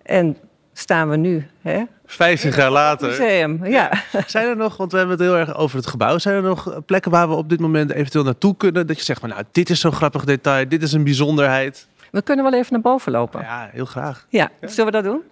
En 0.03 0.37
staan 0.73 1.09
we 1.09 1.17
nu. 1.17 1.47
Hè? 1.63 1.83
50 2.07 2.57
jaar 2.57 2.71
later. 2.71 3.09
Museum, 3.09 3.67
ja. 3.67 4.03
Zijn 4.27 4.49
er 4.49 4.57
nog, 4.57 4.77
want 4.77 4.93
we 4.93 4.99
hebben 4.99 5.17
het 5.17 5.27
heel 5.27 5.37
erg 5.37 5.57
over 5.57 5.77
het 5.77 5.87
gebouw. 5.87 6.19
Zijn 6.19 6.37
er 6.37 6.43
nog 6.43 6.81
plekken 6.87 7.11
waar 7.11 7.29
we 7.29 7.35
op 7.35 7.49
dit 7.49 7.61
moment 7.61 7.93
eventueel 7.93 8.25
naartoe 8.25 8.57
kunnen? 8.57 8.87
Dat 8.87 8.99
je 8.99 9.05
zegt 9.05 9.21
van 9.21 9.29
nou, 9.29 9.43
dit 9.53 9.71
is 9.71 9.81
zo'n 9.81 9.93
grappig 9.93 10.25
detail, 10.25 10.69
dit 10.69 10.83
is 10.83 10.93
een 10.93 11.05
bijzonderheid. 11.05 11.89
We 12.11 12.23
kunnen 12.23 12.45
wel 12.45 12.55
even 12.55 12.73
naar 12.73 12.81
boven 12.81 13.13
lopen. 13.13 13.41
Ja, 13.41 13.69
heel 13.73 13.85
graag. 13.85 14.27
Ja, 14.29 14.51
zullen 14.61 14.85
we 14.85 14.91
dat 14.91 15.05
doen? 15.05 15.23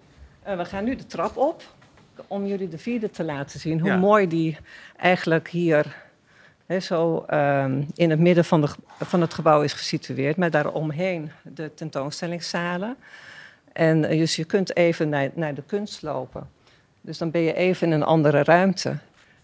Uh, 0.47 0.57
we 0.57 0.65
gaan 0.65 0.83
nu 0.83 0.95
de 0.95 1.05
trap 1.05 1.37
op 1.37 1.63
om 2.27 2.45
jullie 2.45 2.67
de 2.67 2.77
vierde 2.77 3.09
te 3.09 3.23
laten 3.23 3.59
zien. 3.59 3.79
Hoe 3.79 3.97
mooi 3.97 4.27
die 4.27 4.57
eigenlijk 4.97 5.49
hier 5.49 5.95
zo 6.81 7.25
um, 7.33 7.87
in 7.95 8.09
het 8.09 8.19
midden 8.19 8.45
van, 8.45 8.61
de, 8.61 8.67
van 8.99 9.21
het 9.21 9.33
gebouw 9.33 9.61
is 9.61 9.73
gesitueerd, 9.73 10.37
met 10.37 10.51
daaromheen 10.51 11.31
de 11.43 11.73
tentoonstellingszalen. 11.73 12.97
En 13.73 14.03
uh, 14.03 14.19
dus 14.19 14.35
je 14.35 14.45
kunt 14.45 14.75
even 14.75 15.09
naar, 15.09 15.29
naar 15.33 15.53
de 15.53 15.63
kunst 15.65 16.01
lopen. 16.01 16.49
Dus 17.01 17.17
dan 17.17 17.31
ben 17.31 17.41
je 17.41 17.53
even 17.53 17.87
in 17.87 17.93
een 17.93 18.03
andere 18.03 18.43
ruimte. 18.43 18.97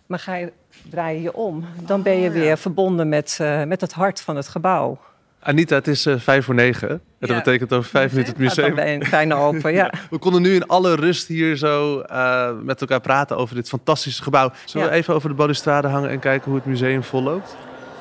Maar 0.06 0.20
ga 0.20 0.36
je, 0.36 0.52
draai 0.90 1.16
je 1.16 1.22
je 1.22 1.34
om, 1.34 1.66
dan 1.86 2.02
ben 2.02 2.18
je 2.18 2.28
oh, 2.28 2.34
weer 2.34 2.58
verbonden 2.58 3.10
met, 3.10 3.38
uh, 3.42 3.64
met 3.64 3.82
het 3.82 3.94
hart 3.94 4.22
van 4.22 4.36
het 4.36 4.48
gebouw. 4.48 5.00
Anita, 5.44 5.76
het 5.76 5.88
is 5.88 6.06
uh, 6.06 6.16
vijf 6.18 6.46
voor 6.46 6.56
negen. 6.56 6.90
En 6.90 7.28
dat 7.28 7.36
betekent 7.36 7.74
over 7.74 7.90
vijf 7.90 8.12
minuten 8.12 8.34
het 8.34 8.42
museum. 8.42 8.78
Ja, 9.02 9.10
bijna 9.10 9.36
open, 9.36 9.74
ja. 9.74 9.92
we 10.10 10.18
konden 10.18 10.42
nu 10.42 10.56
in 10.56 10.68
alle 10.68 10.96
rust 10.96 11.28
hier 11.28 11.56
zo 11.56 12.04
uh, 12.12 12.50
met 12.64 12.82
elkaar 12.82 13.00
praten 13.00 13.38
over 13.38 13.56
dit 13.56 13.70
fantastische 13.70 14.24
gebouw. 14.24 14.52
Zullen 14.66 14.90
we 14.90 14.94
even 14.94 15.14
over 15.14 15.30
de 15.30 15.36
balustrade 15.36 15.88
hangen 15.88 16.10
en 16.10 16.20
kijken 16.20 16.46
hoe 16.46 16.56
het 16.56 16.66
museum 16.66 17.04
volloopt? 17.04 17.56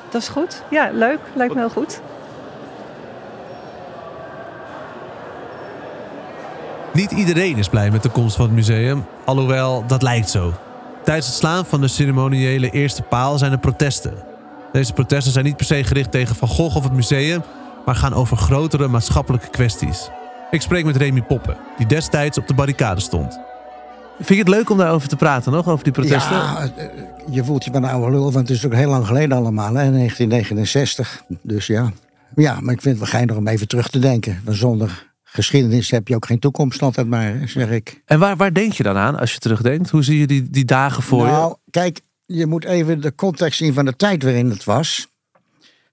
Dat 0.09 0.21
is 0.21 0.27
goed. 0.27 0.63
Ja, 0.69 0.89
leuk. 0.93 1.19
Lijkt 1.35 1.53
me 1.53 1.59
heel 1.59 1.69
goed. 1.69 2.01
Niet 6.93 7.11
iedereen 7.11 7.57
is 7.57 7.69
blij 7.69 7.91
met 7.91 8.03
de 8.03 8.09
komst 8.09 8.35
van 8.35 8.45
het 8.45 8.53
museum, 8.53 9.05
alhoewel 9.25 9.83
dat 9.87 10.01
lijkt 10.01 10.29
zo. 10.29 10.53
Tijdens 11.03 11.27
het 11.27 11.35
slaan 11.35 11.65
van 11.65 11.81
de 11.81 11.87
ceremoniële 11.87 12.69
eerste 12.69 13.01
paal 13.01 13.37
zijn 13.37 13.51
er 13.51 13.57
protesten. 13.57 14.30
Deze 14.71 14.93
protesten 14.93 15.33
zijn 15.33 15.45
niet 15.45 15.57
per 15.57 15.65
se 15.65 15.83
gericht 15.83 16.11
tegen 16.11 16.35
Van 16.35 16.47
Gogh 16.47 16.75
of 16.75 16.83
het 16.83 16.93
museum, 16.93 17.41
maar 17.85 17.95
gaan 17.95 18.13
over 18.13 18.37
grotere 18.37 18.87
maatschappelijke 18.87 19.49
kwesties. 19.49 20.09
Ik 20.51 20.61
spreek 20.61 20.85
met 20.85 20.95
Remy 20.95 21.21
Poppen, 21.21 21.57
die 21.77 21.87
destijds 21.87 22.37
op 22.37 22.47
de 22.47 22.53
barricade 22.53 23.01
stond. 23.01 23.39
Vind 24.15 24.29
je 24.29 24.35
het 24.35 24.47
leuk 24.47 24.69
om 24.69 24.77
daarover 24.77 25.07
te 25.07 25.15
praten 25.15 25.51
nog, 25.51 25.67
over 25.67 25.83
die 25.83 25.93
protesten? 25.93 26.35
Ja, 26.35 26.69
eh, 26.75 26.85
je 27.29 27.43
voelt 27.43 27.63
je 27.63 27.71
bij 27.71 27.81
een 27.81 27.87
oude 27.87 28.11
lul, 28.11 28.31
want 28.31 28.47
het 28.47 28.57
is 28.57 28.65
ook 28.65 28.73
heel 28.73 28.89
lang 28.89 29.07
geleden 29.07 29.37
allemaal, 29.37 29.73
hè, 29.73 29.91
1969. 29.91 31.23
Dus 31.41 31.67
ja. 31.67 31.91
ja, 32.35 32.59
maar 32.59 32.73
ik 32.73 32.81
vind 32.81 32.99
het 32.99 33.03
wel 33.03 33.19
geinig 33.19 33.35
om 33.35 33.47
even 33.47 33.67
terug 33.67 33.89
te 33.89 33.99
denken. 33.99 34.41
Want 34.43 34.57
zonder 34.57 35.11
geschiedenis 35.23 35.91
heb 35.91 36.07
je 36.07 36.15
ook 36.15 36.25
geen 36.25 36.39
toekomst 36.39 36.81
altijd 36.81 37.07
maar, 37.07 37.41
zeg 37.45 37.69
ik. 37.69 38.01
En 38.05 38.19
waar, 38.19 38.35
waar 38.37 38.53
denk 38.53 38.73
je 38.73 38.83
dan 38.83 38.97
aan 38.97 39.19
als 39.19 39.33
je 39.33 39.39
terugdenkt? 39.39 39.89
Hoe 39.89 40.03
zie 40.03 40.19
je 40.19 40.27
die, 40.27 40.49
die 40.49 40.65
dagen 40.65 41.03
voor 41.03 41.25
nou, 41.25 41.49
je? 41.49 41.71
kijk, 41.71 42.01
je 42.31 42.45
moet 42.45 42.65
even 42.65 43.01
de 43.01 43.15
context 43.15 43.57
zien 43.57 43.73
van 43.73 43.85
de 43.85 43.95
tijd 43.95 44.23
waarin 44.23 44.49
het 44.49 44.63
was. 44.63 45.07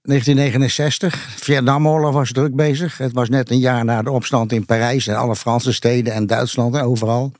1969, 0.01 1.15
Vietnamoorlog 1.37 2.13
was 2.13 2.31
druk 2.31 2.55
bezig. 2.55 2.97
Het 2.97 3.13
was 3.13 3.29
net 3.29 3.49
een 3.49 3.59
jaar 3.59 3.85
na 3.85 4.01
de 4.01 4.11
opstand 4.11 4.51
in 4.51 4.65
Parijs 4.65 5.07
en 5.07 5.15
alle 5.15 5.35
Franse 5.35 5.73
steden 5.73 6.13
en 6.13 6.27
Duitsland 6.27 6.75
en 6.75 6.81
overal. 6.81 7.31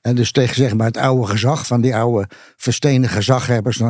En 0.00 0.14
dus 0.14 0.32
tegen 0.32 0.54
zeg 0.54 0.74
maar, 0.74 0.86
het 0.86 0.96
oude 0.96 1.26
gezag 1.26 1.66
van 1.66 1.80
die 1.80 1.96
oude 1.96 2.28
versteende 2.56 3.08
gezaghebbers 3.08 3.80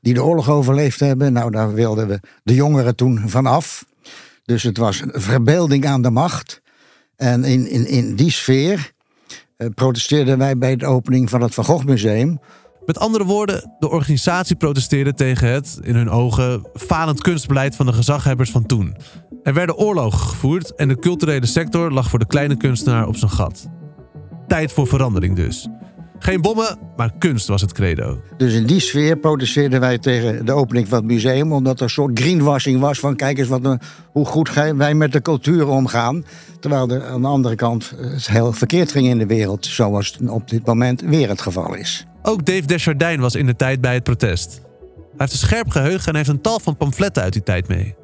die 0.00 0.14
de 0.14 0.24
oorlog 0.24 0.50
overleefd 0.50 1.00
hebben. 1.00 1.32
Nou, 1.32 1.50
daar 1.50 1.74
wilden 1.74 2.08
we 2.08 2.20
de 2.42 2.54
jongeren 2.54 2.96
toen 2.96 3.28
vanaf. 3.28 3.84
Dus 4.44 4.62
het 4.62 4.76
was 4.76 5.00
een 5.00 5.20
verbeelding 5.20 5.86
aan 5.86 6.02
de 6.02 6.10
macht. 6.10 6.60
En 7.16 7.44
in, 7.44 7.68
in, 7.68 7.86
in 7.86 8.16
die 8.16 8.30
sfeer 8.30 8.92
eh, 9.56 9.68
protesteerden 9.74 10.38
wij 10.38 10.58
bij 10.58 10.76
de 10.76 10.86
opening 10.86 11.30
van 11.30 11.40
het 11.40 11.54
Van 11.54 11.64
Gogh 11.64 11.84
Museum 11.84 12.40
met 12.86 12.98
andere 12.98 13.24
woorden, 13.24 13.72
de 13.78 13.90
organisatie 13.90 14.56
protesteerde 14.56 15.14
tegen 15.14 15.48
het, 15.48 15.78
in 15.82 15.94
hun 15.94 16.10
ogen, 16.10 16.66
falend 16.74 17.20
kunstbeleid 17.20 17.76
van 17.76 17.86
de 17.86 17.92
gezaghebbers 17.92 18.50
van 18.50 18.66
toen. 18.66 18.96
Er 19.42 19.54
werden 19.54 19.76
oorlogen 19.76 20.18
gevoerd 20.18 20.74
en 20.74 20.88
de 20.88 20.98
culturele 20.98 21.46
sector 21.46 21.92
lag 21.92 22.08
voor 22.08 22.18
de 22.18 22.26
kleine 22.26 22.56
kunstenaar 22.56 23.06
op 23.06 23.16
zijn 23.16 23.30
gat. 23.30 23.68
Tijd 24.46 24.72
voor 24.72 24.86
verandering 24.86 25.36
dus. 25.36 25.68
Geen 26.18 26.40
bommen, 26.40 26.78
maar 26.96 27.12
kunst 27.18 27.46
was 27.46 27.60
het 27.60 27.72
credo. 27.72 28.20
Dus 28.36 28.52
in 28.52 28.66
die 28.66 28.80
sfeer 28.80 29.16
protesteerden 29.16 29.80
wij 29.80 29.98
tegen 29.98 30.46
de 30.46 30.52
opening 30.52 30.88
van 30.88 30.98
het 30.98 31.06
museum, 31.06 31.52
omdat 31.52 31.76
er 31.76 31.82
een 31.82 31.90
soort 31.90 32.18
greenwashing 32.18 32.80
was 32.80 32.98
van 32.98 33.16
kijk 33.16 33.38
eens 33.38 33.48
wat 33.48 33.64
een, 33.64 33.80
hoe 34.12 34.24
goed 34.24 34.52
wij 34.52 34.94
met 34.94 35.12
de 35.12 35.22
cultuur 35.22 35.68
omgaan. 35.68 36.24
Terwijl 36.60 36.90
er 36.90 37.04
aan 37.04 37.20
de 37.20 37.28
andere 37.28 37.54
kant 37.54 37.92
het 37.96 38.28
heel 38.28 38.52
verkeerd 38.52 38.92
ging 38.92 39.06
in 39.06 39.18
de 39.18 39.26
wereld, 39.26 39.66
zoals 39.66 40.16
het 40.18 40.30
op 40.30 40.48
dit 40.48 40.66
moment 40.66 41.00
weer 41.00 41.28
het 41.28 41.40
geval 41.40 41.74
is. 41.74 42.06
Ook 42.22 42.46
Dave 42.46 42.66
Desjardins 42.66 43.20
was 43.20 43.34
in 43.34 43.46
de 43.46 43.56
tijd 43.56 43.80
bij 43.80 43.94
het 43.94 44.02
protest. 44.02 44.60
Hij 45.16 45.26
heeft 45.26 45.32
een 45.32 45.48
scherp 45.48 45.68
geheugen 45.68 46.08
en 46.08 46.16
heeft 46.16 46.28
een 46.28 46.40
tal 46.40 46.60
van 46.60 46.76
pamfletten 46.76 47.22
uit 47.22 47.32
die 47.32 47.42
tijd 47.42 47.68
mee. 47.68 47.94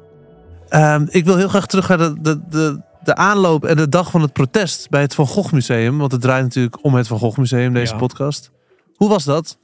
Um, 0.69 1.07
ik 1.09 1.25
wil 1.25 1.37
heel 1.37 1.47
graag 1.47 1.65
terug 1.65 1.87
naar 1.87 1.97
de, 1.97 2.15
de, 2.21 2.41
de, 2.49 2.81
de, 3.03 3.15
aanloop 3.15 3.65
en 3.65 3.75
de 3.75 3.89
dag 3.89 4.11
van 4.11 4.21
het 4.21 4.33
protest 4.33 4.89
bij 4.89 5.01
het 5.01 5.15
Van 5.15 5.27
Gogh 5.27 5.53
Museum. 5.53 5.97
Want 5.97 6.11
het 6.11 6.21
draait 6.21 6.43
natuurlijk 6.43 6.83
om 6.83 6.95
het 6.95 7.07
Van 7.07 7.19
Gogh 7.19 7.37
Museum, 7.37 7.73
deze 7.73 7.95
podcast. 7.95 8.51
Hoe 8.95 9.09
was 9.09 9.23
dat? 9.23 9.59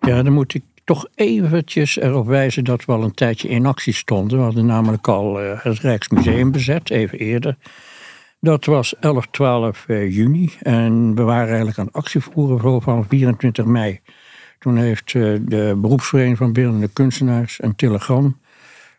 Ja, 0.00 0.22
dan 0.22 0.32
moet 0.32 0.54
ik 0.54 0.62
toch 0.84 1.06
eventjes 1.14 1.98
erop 1.98 2.26
wijzen 2.26 2.64
dat 2.64 2.84
we 2.84 2.92
al 2.92 3.02
een 3.02 3.14
tijdje 3.14 3.48
in 3.48 3.66
actie 3.66 3.92
stonden. 3.92 4.38
We 4.38 4.44
hadden 4.44 4.66
namelijk 4.66 5.08
al 5.08 5.42
uh, 5.42 5.60
het 5.62 5.78
Rijksmuseum 5.78 6.52
bezet, 6.52 6.90
even 6.90 7.18
eerder. 7.18 7.56
Dat 8.40 8.64
was 8.64 8.98
11, 9.00 9.26
12 9.30 9.84
eh, 9.88 10.14
juni 10.14 10.52
en 10.62 11.14
we 11.14 11.22
waren 11.22 11.48
eigenlijk 11.48 11.78
aan 11.78 11.86
het 11.86 11.94
actievoeren 11.94 12.82
van 12.82 13.06
24 13.08 13.64
mei. 13.64 14.00
Toen 14.58 14.76
heeft 14.76 15.14
eh, 15.14 15.22
de 15.40 15.74
beroepsvereniging 15.76 16.38
van 16.38 16.52
beeldende 16.52 16.88
kunstenaars 16.88 17.62
een 17.62 17.76
telegram 17.76 18.38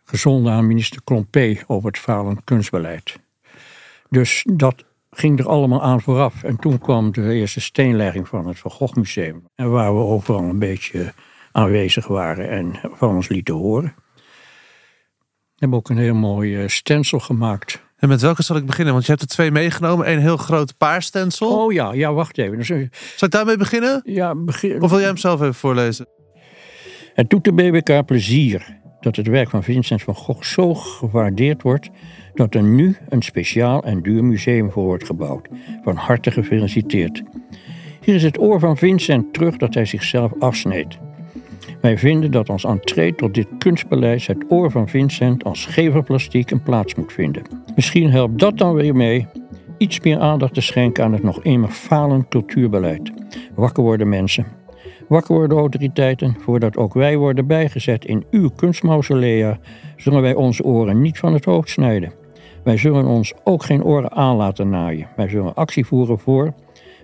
gezonden 0.04 0.52
aan 0.52 0.66
minister 0.66 1.00
Klompé 1.04 1.56
over 1.66 1.88
het 1.88 1.98
falend 1.98 2.40
kunstbeleid. 2.44 3.18
Dus 4.08 4.46
dat 4.52 4.84
ging 5.10 5.38
er 5.38 5.48
allemaal 5.48 5.82
aan 5.82 6.00
vooraf. 6.00 6.42
En 6.42 6.56
toen 6.56 6.78
kwam 6.78 7.12
de 7.12 7.32
eerste 7.32 7.60
steenlegging 7.60 8.28
van 8.28 8.46
het 8.46 8.58
Van 8.58 8.70
Gogh 8.70 8.96
Museum. 8.96 9.48
En 9.54 9.70
waar 9.70 9.94
we 9.94 10.00
overal 10.00 10.42
een 10.42 10.58
beetje 10.58 11.12
aanwezig 11.52 12.06
waren 12.06 12.48
en 12.48 12.80
van 12.82 13.14
ons 13.14 13.28
lieten 13.28 13.54
horen. 13.54 13.94
We 14.14 15.62
hebben 15.62 15.78
ook 15.78 15.88
een 15.88 15.98
heel 15.98 16.14
mooi 16.14 16.62
eh, 16.62 16.68
stencil 16.68 17.20
gemaakt 17.20 17.84
en 17.96 18.08
met 18.08 18.20
welke 18.20 18.42
zal 18.42 18.56
ik 18.56 18.66
beginnen? 18.66 18.92
Want 18.92 19.06
je 19.06 19.10
hebt 19.10 19.22
er 19.22 19.28
twee 19.28 19.50
meegenomen. 19.50 20.10
Een 20.10 20.18
heel 20.18 20.36
groot 20.36 20.76
paarstensel. 20.76 21.64
Oh 21.64 21.72
ja, 21.72 21.92
ja, 21.92 22.12
wacht 22.12 22.38
even. 22.38 22.56
Dus, 22.56 22.66
zal 22.66 23.28
ik 23.28 23.30
daarmee 23.30 23.56
beginnen? 23.56 24.02
Ja, 24.04 24.34
begin. 24.34 24.82
Of 24.82 24.90
wil 24.90 24.98
jij 24.98 25.08
hem 25.08 25.16
zelf 25.16 25.40
even 25.40 25.54
voorlezen? 25.54 26.06
Het 27.14 27.30
doet 27.30 27.44
de 27.44 27.52
BBK 27.52 28.06
plezier 28.06 28.80
dat 29.00 29.16
het 29.16 29.26
werk 29.26 29.50
van 29.50 29.62
Vincent 29.62 30.02
van 30.02 30.14
Gogh 30.14 30.42
zo 30.42 30.74
gewaardeerd 30.74 31.62
wordt 31.62 31.88
dat 32.36 32.54
er 32.54 32.62
nu 32.62 32.96
een 33.08 33.22
speciaal 33.22 33.82
en 33.82 34.02
duur 34.02 34.24
museum 34.24 34.70
voor 34.70 34.84
wordt 34.84 35.06
gebouwd. 35.06 35.48
Van 35.82 35.96
harte 35.96 36.30
gefeliciteerd. 36.30 37.22
Hier 38.00 38.14
is 38.14 38.22
het 38.22 38.40
oor 38.40 38.60
van 38.60 38.76
Vincent 38.76 39.32
terug 39.32 39.56
dat 39.56 39.74
hij 39.74 39.84
zichzelf 39.84 40.32
afsneed. 40.38 40.98
Wij 41.80 41.98
vinden 41.98 42.30
dat 42.30 42.48
ons 42.48 42.64
entree 42.64 43.14
tot 43.14 43.34
dit 43.34 43.48
kunstpaleis 43.58 44.26
het 44.26 44.44
oor 44.48 44.70
van 44.70 44.88
Vincent 44.88 45.44
als 45.44 45.66
geverplastiek 45.66 46.50
een 46.50 46.62
plaats 46.62 46.94
moet 46.94 47.12
vinden. 47.12 47.42
Misschien 47.74 48.10
helpt 48.10 48.38
dat 48.38 48.58
dan 48.58 48.74
weer 48.74 48.96
mee 48.96 49.26
iets 49.78 50.00
meer 50.00 50.18
aandacht 50.18 50.54
te 50.54 50.60
schenken 50.60 51.04
aan 51.04 51.12
het 51.12 51.22
nog 51.22 51.42
immer 51.42 51.68
falend 51.68 52.28
cultuurbeleid. 52.28 53.12
Wakker 53.54 53.82
worden 53.82 54.08
mensen. 54.08 54.46
Wakker 55.08 55.34
worden 55.34 55.58
autoriteiten, 55.58 56.36
voordat 56.40 56.76
ook 56.76 56.94
wij 56.94 57.16
worden 57.16 57.46
bijgezet 57.46 58.04
in 58.04 58.24
uw 58.30 58.48
kunstmausolea, 58.48 59.58
zullen 59.96 60.22
wij 60.22 60.34
onze 60.34 60.64
oren 60.64 61.00
niet 61.00 61.18
van 61.18 61.32
het 61.32 61.44
hoofd 61.44 61.70
snijden. 61.70 62.12
Wij 62.66 62.76
zullen 62.76 63.04
ons 63.06 63.32
ook 63.44 63.64
geen 63.64 63.84
oren 63.84 64.12
aan 64.12 64.36
laten 64.36 64.68
naaien. 64.68 65.08
Wij 65.16 65.28
zullen 65.28 65.54
actie 65.54 65.86
voeren 65.86 66.18
voor 66.18 66.54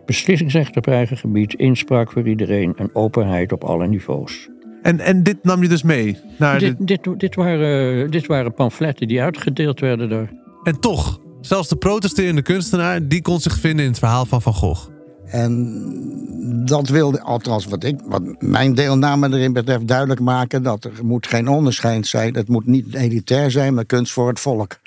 beslissingsrecht 0.06 0.76
op 0.76 0.86
eigen 0.86 1.16
gebied, 1.16 1.54
inspraak 1.54 2.12
voor 2.12 2.28
iedereen 2.28 2.74
en 2.76 2.90
openheid 2.92 3.52
op 3.52 3.64
alle 3.64 3.88
niveaus. 3.88 4.48
En, 4.82 5.00
en 5.00 5.22
dit 5.22 5.36
nam 5.42 5.62
je 5.62 5.68
dus 5.68 5.82
mee 5.82 6.18
naar 6.38 6.58
de... 6.58 6.76
Dit, 6.78 7.04
dit, 7.04 7.20
dit, 7.20 7.34
waren, 7.34 8.10
dit 8.10 8.26
waren 8.26 8.54
pamfletten 8.54 9.08
die 9.08 9.22
uitgedeeld 9.22 9.80
werden 9.80 10.08
door. 10.08 10.28
En 10.62 10.80
toch, 10.80 11.20
zelfs 11.40 11.68
de 11.68 11.76
protesterende 11.76 12.42
kunstenaar, 12.42 13.08
die 13.08 13.22
kon 13.22 13.40
zich 13.40 13.58
vinden 13.58 13.84
in 13.84 13.90
het 13.90 14.00
verhaal 14.00 14.26
van 14.26 14.42
Van 14.42 14.54
Gogh. 14.54 14.88
En 15.24 16.64
dat 16.64 16.88
wilde, 16.88 17.20
althans 17.20 17.66
wat, 17.66 17.84
ik, 17.84 18.00
wat 18.04 18.22
mijn 18.38 18.74
deelname 18.74 19.28
erin 19.28 19.52
betreft, 19.52 19.88
duidelijk 19.88 20.20
maken 20.20 20.62
dat 20.62 20.84
er 20.84 20.92
moet 21.02 21.26
geen 21.26 21.48
onderscheid 21.48 22.06
zijn. 22.06 22.34
Het 22.34 22.48
moet 22.48 22.66
niet 22.66 22.94
elitair 22.94 23.50
zijn, 23.50 23.74
maar 23.74 23.84
kunst 23.84 24.12
voor 24.12 24.28
het 24.28 24.40
volk. 24.40 24.78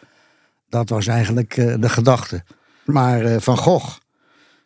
Dat 0.69 0.89
was 0.89 1.07
eigenlijk 1.07 1.57
uh, 1.57 1.75
de 1.79 1.89
gedachte. 1.89 2.43
Maar 2.85 3.23
uh, 3.23 3.35
Van 3.39 3.57
Gogh, 3.57 3.97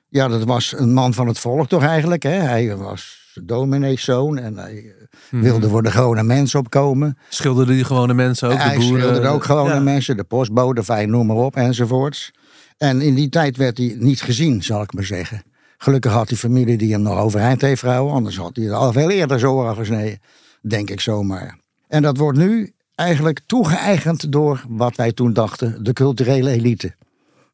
ja, 0.09 0.27
dat 0.27 0.43
was 0.43 0.73
een 0.77 0.93
man 0.93 1.13
van 1.13 1.27
het 1.27 1.39
volk 1.39 1.67
toch 1.67 1.83
eigenlijk. 1.83 2.23
Hè? 2.23 2.29
Hij 2.29 2.75
was 2.75 3.31
domineeszoon 3.43 4.37
en 4.37 4.57
hij 4.57 4.73
uh, 4.73 4.91
mm. 5.31 5.41
wilde 5.41 5.69
voor 5.69 5.83
de 5.83 5.91
gewone 5.91 6.23
mensen 6.23 6.59
opkomen. 6.59 7.17
Schilderde 7.29 7.73
die 7.73 7.83
gewone 7.83 8.13
mensen 8.13 8.49
ook? 8.49 8.57
Hij 8.57 8.73
de 8.73 8.79
boeren, 8.79 9.01
schilderde 9.01 9.27
ook 9.27 9.43
gewone 9.43 9.73
ja. 9.73 9.79
mensen, 9.79 10.17
de 10.17 10.23
postbode, 10.23 10.83
fijn, 10.83 11.09
noem 11.09 11.25
maar 11.25 11.35
op, 11.35 11.55
enzovoorts. 11.55 12.31
En 12.77 13.01
in 13.01 13.15
die 13.15 13.29
tijd 13.29 13.57
werd 13.57 13.77
hij 13.77 13.95
niet 13.99 14.21
gezien, 14.21 14.63
zal 14.63 14.81
ik 14.81 14.93
maar 14.93 15.03
zeggen. 15.03 15.43
Gelukkig 15.77 16.11
had 16.11 16.27
die 16.27 16.37
familie 16.37 16.77
die 16.77 16.91
hem 16.91 17.01
nog 17.01 17.19
overeind 17.19 17.61
heeft 17.61 17.81
gehouden. 17.81 18.13
Anders 18.13 18.37
had 18.37 18.55
hij 18.55 18.71
al 18.71 18.91
veel 18.91 19.09
eerder 19.09 19.39
zo 19.39 19.65
afgesneden. 19.65 20.19
Denk 20.61 20.89
ik 20.89 20.99
zomaar. 20.99 21.59
En 21.87 22.01
dat 22.01 22.17
wordt 22.17 22.37
nu 22.37 22.73
eigenlijk 22.99 23.39
toegeëigend 23.45 24.31
door 24.31 24.63
wat 24.67 24.95
wij 24.95 25.11
toen 25.11 25.33
dachten, 25.33 25.83
de 25.83 25.93
culturele 25.93 26.49
elite. 26.49 26.95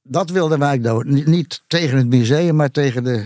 Dat 0.04 0.30
wilden 0.30 0.60
wij 0.60 0.80
niet 1.04 1.64
tegen 1.68 1.98
het 1.98 2.08
museum, 2.08 2.56
maar 2.56 2.72
tegen 2.72 3.04
de, 3.04 3.26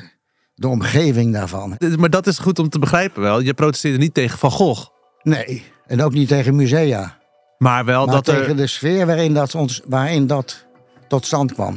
de 0.56 0.68
omgeving 0.68 1.34
daarvan. 1.34 1.78
Maar 1.98 2.10
dat 2.10 2.28
is 2.28 2.40
goed 2.40 2.60
om 2.60 2.70
te 2.70 2.80
begrijpen 2.80 3.22
wel. 3.22 3.40
Je 3.40 3.54
protesteerde 3.54 3.98
niet 3.98 4.14
tegen 4.14 4.38
Van 4.38 4.52
Gogh. 4.52 4.88
Nee, 5.24 5.64
en 5.86 6.02
ook 6.02 6.14
niet 6.14 6.28
tegen 6.28 6.56
musea. 6.56 7.18
Maar 7.58 7.86
wel 7.86 8.06
maar 8.06 8.16
dat 8.16 8.26
tegen 8.26 8.50
er... 8.50 8.56
de 8.56 8.68
sfeer 8.68 9.06
waarin 9.06 9.34
dat, 9.34 9.56
ons, 9.56 9.82
waarin 9.86 10.28
dat 10.28 10.66
tot 11.08 11.26
stand 11.26 11.54
kwam. 11.54 11.76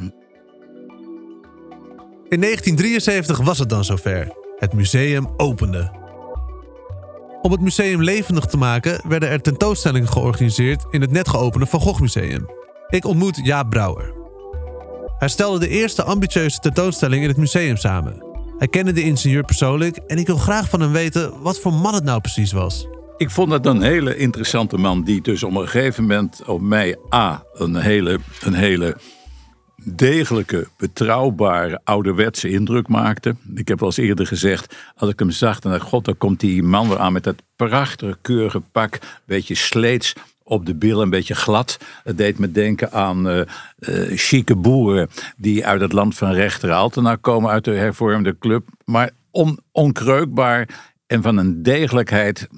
In 2.28 2.40
1973 2.40 3.38
was 3.40 3.58
het 3.58 3.68
dan 3.68 3.84
zover. 3.84 4.32
Het 4.58 4.72
museum 4.72 5.28
opende. 5.36 6.01
Om 7.42 7.52
het 7.52 7.60
museum 7.60 8.02
levendig 8.02 8.44
te 8.44 8.56
maken 8.56 9.00
werden 9.08 9.28
er 9.28 9.40
tentoonstellingen 9.40 10.08
georganiseerd 10.08 10.84
in 10.90 11.00
het 11.00 11.10
net 11.10 11.28
geopende 11.28 11.66
Van 11.66 11.80
Gogh 11.80 12.00
Museum. 12.00 12.46
Ik 12.88 13.04
ontmoet 13.04 13.40
Jaap 13.42 13.70
Brouwer. 13.70 14.14
Hij 15.18 15.28
stelde 15.28 15.58
de 15.58 15.68
eerste 15.68 16.02
ambitieuze 16.02 16.58
tentoonstelling 16.58 17.22
in 17.22 17.28
het 17.28 17.36
museum 17.36 17.76
samen. 17.76 18.24
Hij 18.58 18.68
kende 18.68 18.92
de 18.92 19.02
ingenieur 19.02 19.44
persoonlijk 19.44 19.96
en 19.96 20.18
ik 20.18 20.26
wil 20.26 20.36
graag 20.36 20.68
van 20.68 20.80
hem 20.80 20.92
weten 20.92 21.42
wat 21.42 21.58
voor 21.58 21.72
man 21.72 21.94
het 21.94 22.04
nou 22.04 22.20
precies 22.20 22.52
was. 22.52 22.86
Ik 23.16 23.30
vond 23.30 23.52
het 23.52 23.66
een 23.66 23.82
hele 23.82 24.16
interessante 24.16 24.76
man 24.76 25.04
die 25.04 25.20
dus 25.20 25.42
op 25.42 25.54
een 25.54 25.68
gegeven 25.68 26.02
moment 26.02 26.42
op 26.46 26.60
mij 26.60 26.96
A, 27.14 27.44
een 27.52 27.76
hele, 27.76 28.18
een 28.40 28.54
hele 28.54 28.96
degelijke, 29.84 30.68
betrouwbare, 30.76 31.80
ouderwetse 31.84 32.48
indruk 32.48 32.88
maakte. 32.88 33.36
Ik 33.54 33.68
heb 33.68 33.80
al 33.80 33.86
eens 33.86 33.96
eerder 33.96 34.26
gezegd, 34.26 34.76
als 34.96 35.10
ik 35.10 35.18
hem 35.18 35.30
zag, 35.30 35.60
dan 35.60 35.72
dacht 35.72 35.84
god, 35.84 36.04
dan 36.04 36.18
komt 36.18 36.40
die 36.40 36.62
man 36.62 36.88
weer 36.88 36.98
aan 36.98 37.12
met 37.12 37.24
dat 37.24 37.42
prachtige, 37.56 38.18
keurige 38.22 38.60
pak, 38.60 38.98
beetje 39.24 39.54
sleets 39.54 40.12
op 40.42 40.66
de 40.66 40.74
billen, 40.74 41.02
een 41.02 41.10
beetje 41.10 41.34
glad. 41.34 41.78
Het 42.04 42.18
deed 42.18 42.38
me 42.38 42.52
denken 42.52 42.92
aan 42.92 43.28
uh, 43.28 43.36
uh, 43.36 43.44
chique 44.18 44.56
boeren 44.56 45.08
die 45.36 45.66
uit 45.66 45.80
het 45.80 45.92
land 45.92 46.14
van 46.16 46.32
Rechter 46.32 46.72
Altena 46.72 47.16
komen, 47.16 47.50
uit 47.50 47.64
de 47.64 47.70
hervormde 47.74 48.38
club. 48.38 48.68
Maar 48.84 49.10
on, 49.30 49.58
onkreukbaar 49.72 50.68
en 51.06 51.22
van 51.22 51.36
een 51.36 51.62
degelijkheid 51.62 52.48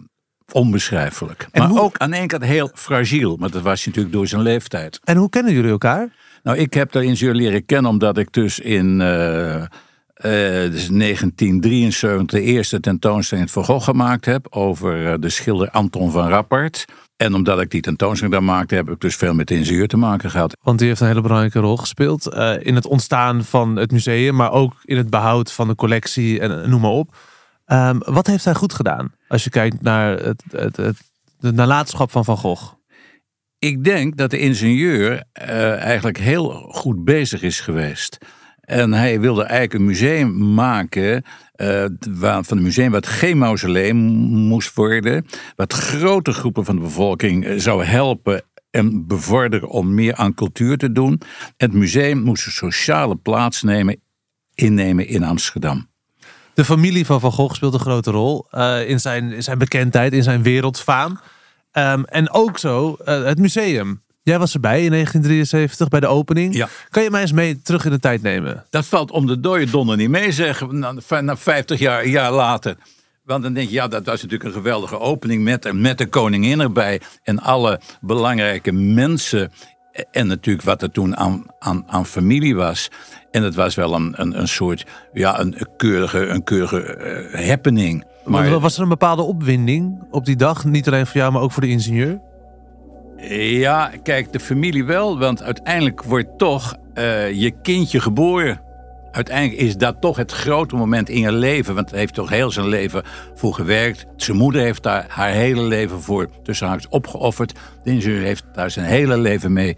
onbeschrijfelijk. 0.52 1.46
En 1.50 1.60
maar 1.60 1.70
hoe- 1.70 1.80
ook 1.80 1.98
aan 1.98 2.10
de 2.10 2.16
ene 2.16 2.26
kant 2.26 2.44
heel 2.44 2.70
fragiel, 2.74 3.36
maar 3.36 3.50
dat 3.50 3.62
was 3.62 3.78
hij 3.78 3.86
natuurlijk 3.86 4.14
door 4.14 4.26
zijn 4.26 4.42
leeftijd. 4.42 5.00
En 5.04 5.16
hoe 5.16 5.30
kennen 5.30 5.52
jullie 5.52 5.70
elkaar? 5.70 6.08
Nou, 6.44 6.58
ik 6.58 6.74
heb 6.74 6.92
de 6.92 7.04
ingenieur 7.04 7.34
leren 7.34 7.64
kennen 7.64 7.90
omdat 7.90 8.18
ik 8.18 8.32
dus 8.32 8.58
in 8.58 9.00
eh, 9.00 9.62
eh, 9.62 10.70
dus 10.70 10.88
1973 10.88 12.26
de 12.26 12.42
eerste 12.42 12.80
tentoonstelling 12.80 13.46
in 13.46 13.52
het 13.52 13.66
Van 13.66 13.74
Gogh 13.74 13.84
gemaakt 13.84 14.24
heb 14.24 14.46
over 14.50 15.12
eh, 15.12 15.14
de 15.20 15.28
schilder 15.28 15.70
Anton 15.70 16.10
van 16.10 16.28
Rappert. 16.28 16.84
En 17.16 17.34
omdat 17.34 17.60
ik 17.60 17.70
die 17.70 17.80
tentoonstelling 17.80 18.34
daar 18.34 18.44
maakte, 18.44 18.74
heb 18.74 18.90
ik 18.90 19.00
dus 19.00 19.16
veel 19.16 19.34
met 19.34 19.48
de 19.48 19.54
ingenieur 19.54 19.88
te 19.88 19.96
maken 19.96 20.30
gehad. 20.30 20.56
Want 20.62 20.78
die 20.78 20.88
heeft 20.88 21.00
een 21.00 21.06
hele 21.06 21.20
belangrijke 21.20 21.58
rol 21.58 21.76
gespeeld 21.76 22.26
eh, 22.26 22.54
in 22.60 22.74
het 22.74 22.86
ontstaan 22.86 23.44
van 23.44 23.76
het 23.76 23.92
museum, 23.92 24.34
maar 24.34 24.52
ook 24.52 24.72
in 24.84 24.96
het 24.96 25.10
behoud 25.10 25.52
van 25.52 25.68
de 25.68 25.74
collectie 25.74 26.40
en 26.40 26.62
eh, 26.62 26.68
noem 26.68 26.80
maar 26.80 26.90
op. 26.90 27.16
Ehm, 27.64 27.98
wat 27.98 28.26
heeft 28.26 28.44
hij 28.44 28.54
goed 28.54 28.72
gedaan 28.72 29.12
als 29.28 29.44
je 29.44 29.50
kijkt 29.50 29.82
naar 29.82 30.18
het, 30.18 30.42
het, 30.50 30.76
het, 30.76 30.96
de 31.38 31.52
nalatenschap 31.52 32.10
van 32.10 32.24
Van 32.24 32.36
Gogh? 32.36 32.72
Ik 33.64 33.84
denk 33.84 34.16
dat 34.16 34.30
de 34.30 34.38
ingenieur 34.38 35.22
eh, 35.32 35.80
eigenlijk 35.80 36.18
heel 36.18 36.50
goed 36.52 37.04
bezig 37.04 37.42
is 37.42 37.60
geweest. 37.60 38.18
En 38.60 38.92
hij 38.92 39.20
wilde 39.20 39.42
eigenlijk 39.42 39.74
een 39.74 39.84
museum 39.84 40.54
maken. 40.54 41.22
eh, 41.52 41.84
waar, 42.10 42.44
van 42.44 42.56
een 42.56 42.62
museum 42.62 42.90
wat 42.90 43.06
geen 43.06 43.38
mausoleum 43.38 43.96
moest 43.96 44.74
worden. 44.74 45.26
Wat 45.56 45.72
grote 45.72 46.32
groepen 46.32 46.64
van 46.64 46.74
de 46.74 46.80
bevolking 46.80 47.44
eh, 47.44 47.58
zou 47.58 47.84
helpen 47.84 48.42
en 48.70 49.06
bevorderen 49.06 49.68
om 49.68 49.94
meer 49.94 50.14
aan 50.14 50.34
cultuur 50.34 50.76
te 50.76 50.92
doen. 50.92 51.20
Het 51.56 51.72
museum 51.72 52.22
moest 52.22 52.46
een 52.46 52.52
sociale 52.52 53.16
plaats 53.16 53.62
nemen, 53.62 54.00
innemen 54.54 55.06
in 55.06 55.24
Amsterdam. 55.24 55.88
De 56.54 56.64
familie 56.64 57.06
van 57.06 57.20
Van 57.20 57.32
Gogh 57.32 57.54
speelt 57.54 57.74
een 57.74 57.80
grote 57.80 58.10
rol 58.10 58.46
in, 58.86 59.00
zijn, 59.00 59.32
in 59.32 59.42
zijn 59.42 59.58
bekendheid, 59.58 60.12
in 60.12 60.22
zijn 60.22 60.42
wereldfaam. 60.42 61.18
Ehm, 61.74 62.02
en 62.02 62.30
ook 62.30 62.58
zo 62.58 62.96
eh, 63.04 63.24
het 63.24 63.38
museum. 63.38 64.02
Jij 64.22 64.38
was 64.38 64.54
erbij 64.54 64.84
in 64.84 64.90
1973 64.90 65.88
bij 65.88 66.00
de 66.00 66.06
opening. 66.06 66.54
Ja. 66.54 66.68
Kan 66.88 67.02
je 67.02 67.10
mij 67.10 67.20
eens 67.20 67.32
mee 67.32 67.62
terug 67.62 67.84
in 67.84 67.90
de 67.90 67.98
tijd 67.98 68.22
nemen? 68.22 68.64
Dat 68.70 68.86
valt 68.86 69.10
om 69.10 69.26
de 69.26 69.40
dode 69.40 69.70
donder 69.70 69.96
niet 69.96 70.08
mee, 70.08 70.32
zeggen 70.32 70.78
na, 70.78 70.94
na 71.20 71.36
50 71.36 71.78
jaar, 71.78 72.06
jaar 72.06 72.32
later. 72.32 72.76
Want 73.24 73.42
dan 73.42 73.52
denk 73.52 73.68
je, 73.68 73.74
ja, 73.74 73.88
dat 73.88 74.06
was 74.06 74.22
natuurlijk 74.22 74.44
een 74.44 74.62
geweldige 74.62 74.98
opening 74.98 75.42
met, 75.42 75.72
met 75.72 75.98
de 75.98 76.06
koningin 76.06 76.60
erbij. 76.60 77.00
En 77.22 77.38
alle 77.38 77.80
belangrijke 78.00 78.72
mensen. 78.72 79.52
En 80.10 80.26
natuurlijk 80.26 80.64
wat 80.64 80.82
er 80.82 80.90
toen 80.90 81.16
aan, 81.16 81.46
aan, 81.58 81.84
aan 81.86 82.06
familie 82.06 82.56
was. 82.56 82.90
En 83.30 83.42
het 83.42 83.54
was 83.54 83.74
wel 83.74 83.94
een, 83.94 84.14
een, 84.16 84.38
een 84.38 84.48
soort, 84.48 84.84
ja, 85.12 85.40
een 85.40 85.68
keurige, 85.76 86.26
een 86.26 86.44
keurige 86.44 86.82
eh, 86.82 87.48
happening. 87.48 88.04
Maar 88.24 88.60
was 88.60 88.76
er 88.76 88.82
een 88.82 88.88
bepaalde 88.88 89.22
opwinding 89.22 90.02
op 90.10 90.24
die 90.24 90.36
dag? 90.36 90.64
Niet 90.64 90.86
alleen 90.86 91.06
voor 91.06 91.20
jou, 91.20 91.32
maar 91.32 91.42
ook 91.42 91.52
voor 91.52 91.62
de 91.62 91.68
ingenieur? 91.68 92.20
ja, 93.38 93.90
kijk, 94.02 94.32
de 94.32 94.40
familie 94.40 94.84
wel. 94.84 95.18
Want 95.18 95.42
uiteindelijk 95.42 96.02
wordt 96.02 96.38
toch 96.38 96.76
eh, 96.94 97.32
je 97.32 97.50
kindje 97.50 98.00
geboren. 98.00 98.60
Uiteindelijk 99.14 99.60
is 99.60 99.76
dat 99.76 100.00
toch 100.00 100.16
het 100.16 100.32
grote 100.32 100.76
moment 100.76 101.08
in 101.08 101.20
je 101.20 101.32
leven. 101.32 101.74
Want 101.74 101.90
hij 101.90 101.98
heeft 101.98 102.14
toch 102.14 102.28
heel 102.28 102.50
zijn 102.50 102.68
leven 102.68 103.02
voor 103.34 103.54
gewerkt. 103.54 104.06
Zijn 104.16 104.36
moeder 104.36 104.62
heeft 104.62 104.82
daar 104.82 105.04
haar 105.08 105.30
hele 105.30 105.62
leven 105.62 106.00
voor 106.00 106.28
tussen 106.42 106.66
haakjes 106.66 106.90
opgeofferd. 106.90 107.52
De 107.82 107.90
ingenieur 107.90 108.22
heeft 108.22 108.44
daar 108.52 108.70
zijn 108.70 108.86
hele 108.86 109.18
leven 109.18 109.52
mee. 109.52 109.76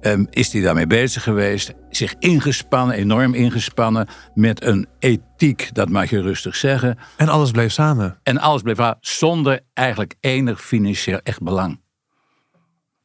ehm, 0.00 0.24
is 0.30 0.52
hij 0.52 0.62
daarmee 0.62 0.86
bezig 0.86 1.22
geweest. 1.22 1.72
Zich 1.90 2.14
ingespannen, 2.18 2.96
enorm 2.96 3.34
ingespannen. 3.34 4.08
Met 4.34 4.62
een 4.64 4.86
ethiek, 4.98 5.68
dat 5.72 5.88
mag 5.88 6.10
je 6.10 6.20
rustig 6.20 6.56
zeggen. 6.56 6.98
En 7.16 7.28
alles 7.28 7.50
bleef 7.50 7.72
samen. 7.72 8.18
En 8.22 8.38
alles 8.38 8.62
bleef 8.62 8.76
waar 8.76 8.96
zonder 9.00 9.60
eigenlijk 9.74 10.14
enig 10.20 10.62
financieel 10.62 11.20
echt 11.22 11.42
belang. 11.42 11.80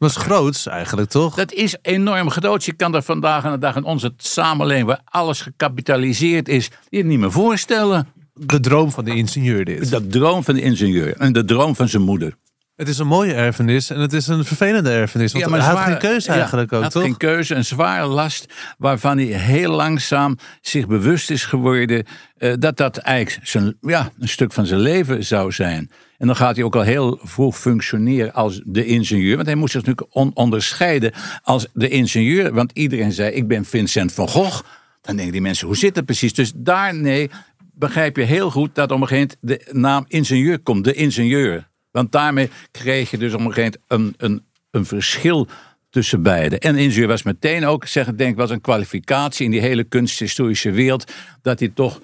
Dat 0.03 0.11
is 0.11 0.17
groots 0.17 0.67
eigenlijk, 0.67 1.09
toch? 1.09 1.35
Dat 1.35 1.51
is 1.51 1.75
enorm 1.81 2.29
groot. 2.29 2.63
Je 2.63 2.73
kan 2.73 2.91
dat 2.91 3.05
vandaag 3.05 3.45
aan 3.45 3.51
de 3.51 3.57
dag 3.57 3.75
in 3.75 3.83
onze 3.83 4.13
samenleving, 4.17 4.87
waar 4.87 5.01
alles 5.05 5.41
gecapitaliseerd 5.41 6.47
is, 6.47 6.69
je 6.89 7.05
niet 7.05 7.19
meer 7.19 7.31
voorstellen. 7.31 8.07
De 8.33 8.59
droom 8.59 8.91
van 8.91 9.05
de 9.05 9.15
ingenieur 9.15 9.65
dit. 9.65 9.89
De 9.89 10.07
droom 10.07 10.43
van 10.43 10.53
de 10.53 10.61
ingenieur 10.61 11.17
en 11.17 11.33
de 11.33 11.45
droom 11.45 11.75
van 11.75 11.87
zijn 11.87 12.03
moeder. 12.03 12.35
Het 12.75 12.87
is 12.87 12.97
een 12.97 13.07
mooie 13.07 13.33
erfenis 13.33 13.89
en 13.89 13.99
het 13.99 14.13
is 14.13 14.27
een 14.27 14.45
vervelende 14.45 14.89
erfenis. 14.89 15.31
Want 15.31 15.45
hij 15.45 15.59
had 15.59 15.71
zware- 15.71 15.91
geen 15.91 15.99
keuze 15.99 16.31
ja, 16.31 16.37
eigenlijk 16.37 16.69
hij 16.69 16.79
ook, 16.79 16.83
had 16.85 16.93
toch? 16.93 17.03
geen 17.03 17.17
keuze, 17.17 17.55
een 17.55 17.65
zware 17.65 18.05
last 18.07 18.53
waarvan 18.77 19.17
hij 19.17 19.25
heel 19.25 19.71
langzaam 19.71 20.37
zich 20.61 20.87
bewust 20.87 21.29
is 21.31 21.45
geworden 21.45 22.05
eh, 22.37 22.53
dat 22.59 22.77
dat 22.77 22.97
eigenlijk 22.97 23.47
zijn, 23.47 23.77
ja, 23.81 24.11
een 24.19 24.27
stuk 24.29 24.53
van 24.53 24.65
zijn 24.65 24.79
leven 24.79 25.23
zou 25.23 25.51
zijn. 25.51 25.91
En 26.17 26.27
dan 26.27 26.35
gaat 26.35 26.55
hij 26.55 26.65
ook 26.65 26.75
al 26.75 26.81
heel 26.81 27.19
vroeg 27.23 27.57
functioneren 27.59 28.33
als 28.33 28.61
de 28.65 28.85
ingenieur. 28.85 29.35
Want 29.35 29.47
hij 29.47 29.55
moest 29.55 29.71
zich 29.71 29.81
natuurlijk 29.85 30.15
on- 30.15 30.31
onderscheiden 30.33 31.11
als 31.43 31.67
de 31.73 31.89
ingenieur. 31.89 32.53
Want 32.53 32.71
iedereen 32.73 33.11
zei, 33.11 33.31
ik 33.31 33.47
ben 33.47 33.65
Vincent 33.65 34.13
van 34.13 34.27
Gogh. 34.29 34.61
Dan 35.01 35.15
denken 35.15 35.33
die 35.33 35.41
mensen, 35.41 35.67
hoe 35.67 35.77
zit 35.77 35.95
het 35.95 36.05
precies? 36.05 36.33
Dus 36.33 36.51
daar, 36.55 36.95
nee, 36.95 37.29
begrijp 37.73 38.15
je 38.17 38.23
heel 38.23 38.51
goed 38.51 38.75
dat 38.75 38.91
op 38.91 39.01
een 39.01 39.07
gegeven 39.07 39.37
moment 39.41 39.65
de 39.65 39.77
naam 39.79 40.05
ingenieur 40.07 40.59
komt. 40.59 40.83
De 40.83 40.93
ingenieur. 40.93 41.71
Want 41.93 42.11
daarmee 42.11 42.49
kreeg 42.71 43.11
je 43.11 43.17
dus 43.17 43.33
op 43.33 43.39
een 43.39 43.53
gegeven 43.53 43.81
moment 43.87 44.15
een, 44.17 44.31
een, 44.31 44.43
een 44.71 44.85
verschil 44.85 45.47
tussen 45.89 46.21
beiden. 46.21 46.59
En 46.59 46.75
ingenieur 46.75 47.07
was 47.07 47.23
meteen 47.23 47.65
ook, 47.65 47.85
zeg 47.85 48.07
ik 48.07 48.17
denk, 48.17 48.37
was 48.37 48.49
een 48.49 48.61
kwalificatie 48.61 49.45
in 49.45 49.51
die 49.51 49.61
hele 49.61 49.83
kunsthistorische 49.83 50.71
wereld. 50.71 51.11
Dat 51.41 51.59
hij 51.59 51.69
toch 51.69 51.99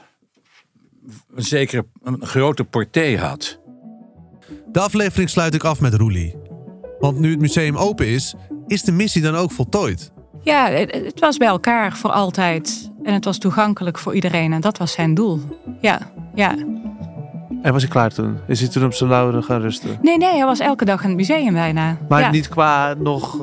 een 1.36 1.44
zekere 1.44 1.86
een 2.04 2.26
grote 2.26 2.64
portée 2.64 3.18
had. 3.18 3.60
De 4.72 4.80
aflevering 4.80 5.30
sluit 5.30 5.54
ik 5.54 5.64
af 5.64 5.80
met 5.80 5.94
Roelie. 5.94 6.36
Want 7.00 7.20
nu 7.20 7.30
het 7.32 7.40
museum 7.40 7.78
open 7.78 8.08
is, 8.08 8.34
is 8.68 8.82
de 8.82 8.92
missie 8.92 9.22
dan 9.22 9.36
ook 9.36 9.52
voltooid. 9.52 10.12
Ja, 10.44 10.70
het, 10.70 10.92
het 10.92 11.20
was 11.20 11.38
bij 11.38 11.48
elkaar 11.48 11.98
voor 11.98 12.12
altijd. 12.12 12.92
En 13.04 13.14
het 13.14 13.26
was 13.26 13.38
toegankelijk 13.38 14.00
voor 14.00 14.16
iedereen. 14.16 14.54
En 14.54 14.62
dat 14.62 14.78
was 14.78 14.92
zijn 14.92 15.14
doel. 15.14 15.40
Ja, 15.82 16.12
ja. 16.36 16.56
En 17.62 17.72
was 17.74 17.82
hij 17.82 17.92
klaar 17.92 18.14
toen? 18.14 18.40
Is 18.48 18.60
hij 18.60 18.70
toen 18.70 18.86
op 18.86 18.94
zijn 18.94 19.10
lauren 19.10 19.44
gaan 19.44 19.62
rusten? 19.62 19.98
Nee, 20.02 20.18
nee, 20.18 20.36
hij 20.36 20.46
was 20.46 20.60
elke 20.60 20.86
dag 20.86 21.02
in 21.02 21.08
het 21.08 21.18
museum 21.18 21.54
bijna. 21.54 21.98
Maar 22.10 22.22
ja. 22.22 22.32
niet 22.32 22.50
qua 22.50 22.94
nog 22.94 23.38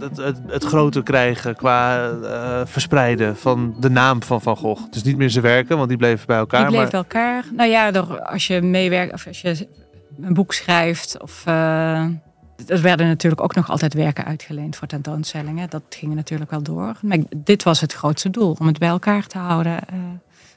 het, 0.00 0.16
het, 0.16 0.40
het 0.46 0.64
groter 0.64 1.02
krijgen, 1.02 1.56
qua 1.56 2.10
eh, 2.10 2.60
verspreiden 2.64 3.36
van 3.36 3.74
de 3.80 3.90
naam 3.90 4.22
van 4.22 4.42
Van 4.42 4.56
Gogh. 4.56 4.82
Dus 4.90 5.02
niet 5.02 5.16
meer 5.16 5.30
zijn 5.30 5.44
werken, 5.44 5.76
want 5.76 5.88
die 5.88 5.98
bleven 5.98 6.26
bij 6.26 6.36
elkaar. 6.36 6.68
Die 6.68 6.76
maar 6.76 6.90
bij 6.90 7.00
elkaar. 7.00 7.44
Nou 7.56 7.70
ja, 7.70 7.90
door, 7.90 8.22
als 8.22 8.46
je 8.46 8.62
meewerkt 8.62 9.12
of 9.12 9.26
als 9.26 9.40
je 9.40 9.68
een 10.20 10.34
boek 10.34 10.52
schrijft. 10.52 11.22
Of, 11.22 11.42
eh, 11.46 12.04
er 12.66 12.82
werden 12.82 13.06
natuurlijk 13.06 13.42
ook 13.42 13.54
nog 13.54 13.70
altijd 13.70 13.94
werken 13.94 14.24
uitgeleend 14.24 14.76
voor 14.76 14.88
tentoonstellingen. 14.88 15.70
Dat 15.70 15.82
ging 15.88 16.14
natuurlijk 16.14 16.50
wel 16.50 16.62
door. 16.62 16.94
Maar 17.02 17.18
dit 17.36 17.62
was 17.62 17.80
het 17.80 17.92
grootste 17.92 18.30
doel, 18.30 18.56
om 18.60 18.66
het 18.66 18.78
bij 18.78 18.88
elkaar 18.88 19.26
te 19.26 19.38
houden 19.38 19.78
eh, 19.88 19.96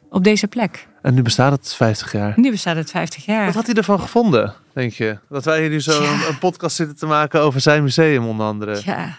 op 0.09 0.23
deze 0.23 0.47
plek. 0.47 0.87
En 1.03 1.13
nu 1.13 1.21
bestaat 1.21 1.51
het 1.51 1.73
50 1.73 2.11
jaar. 2.11 2.33
Nu 2.35 2.51
bestaat 2.51 2.75
het 2.75 2.89
50 2.89 3.25
jaar. 3.25 3.45
Wat 3.45 3.53
had 3.55 3.65
hij 3.65 3.75
ervan 3.75 3.99
gevonden, 3.99 4.53
denk 4.73 4.93
je? 4.93 5.17
Dat 5.29 5.45
wij 5.45 5.59
hier 5.59 5.69
nu 5.69 5.81
zo 5.81 6.03
Ja. 6.03 6.13
een, 6.13 6.27
een 6.27 6.37
podcast 6.37 6.75
zitten 6.75 6.95
te 6.97 7.05
maken 7.05 7.41
over 7.41 7.61
zijn 7.61 7.83
museum, 7.83 8.25
onder 8.27 8.45
andere. 8.45 8.81
Ja, 8.85 9.17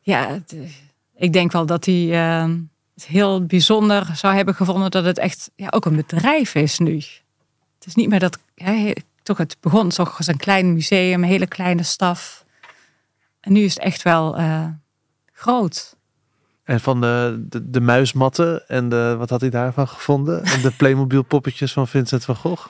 ja 0.00 0.28
het, 0.28 0.52
eh, 0.52 0.70
ik 1.16 1.32
denk 1.32 1.52
wel 1.52 1.66
dat 1.66 1.84
hij 1.84 2.12
eh, 2.12 2.50
het 2.94 3.04
heel 3.06 3.46
bijzonder 3.46 4.06
zou 4.14 4.34
hebben 4.34 4.54
gevonden 4.54 4.90
dat 4.90 5.04
het 5.04 5.18
echt 5.18 5.50
ja, 5.56 5.68
ook 5.70 5.84
een 5.84 5.96
bedrijf 5.96 6.54
is 6.54 6.78
nu. 6.78 6.94
Het 6.94 7.86
is 7.86 7.94
niet 7.94 8.08
meer 8.08 8.18
dat, 8.20 8.38
toch 9.22 9.36
het 9.38 9.56
begon 9.60 9.88
toch 9.88 10.16
als 10.16 10.26
een 10.26 10.36
klein 10.36 10.72
museum, 10.72 11.22
een 11.22 11.28
hele 11.28 11.46
kleine 11.46 11.82
staf. 11.82 12.44
En 13.40 13.52
nu 13.52 13.60
is 13.60 13.74
het 13.74 13.82
echt 13.82 14.02
wel 14.02 14.36
eh, 14.36 14.64
groot. 15.32 15.95
En 16.66 16.80
van 16.80 17.00
de, 17.00 17.44
de, 17.48 17.70
de 17.70 17.80
muismatten 17.80 18.68
en 18.68 18.88
de, 18.88 19.14
wat 19.18 19.30
had 19.30 19.40
hij 19.40 19.50
daarvan 19.50 19.88
gevonden? 19.88 20.44
En 20.44 20.60
de 20.62 20.70
Playmobil 20.70 21.22
poppetjes 21.22 21.72
van 21.72 21.88
Vincent 21.88 22.24
van 22.24 22.36
Gogh? 22.36 22.66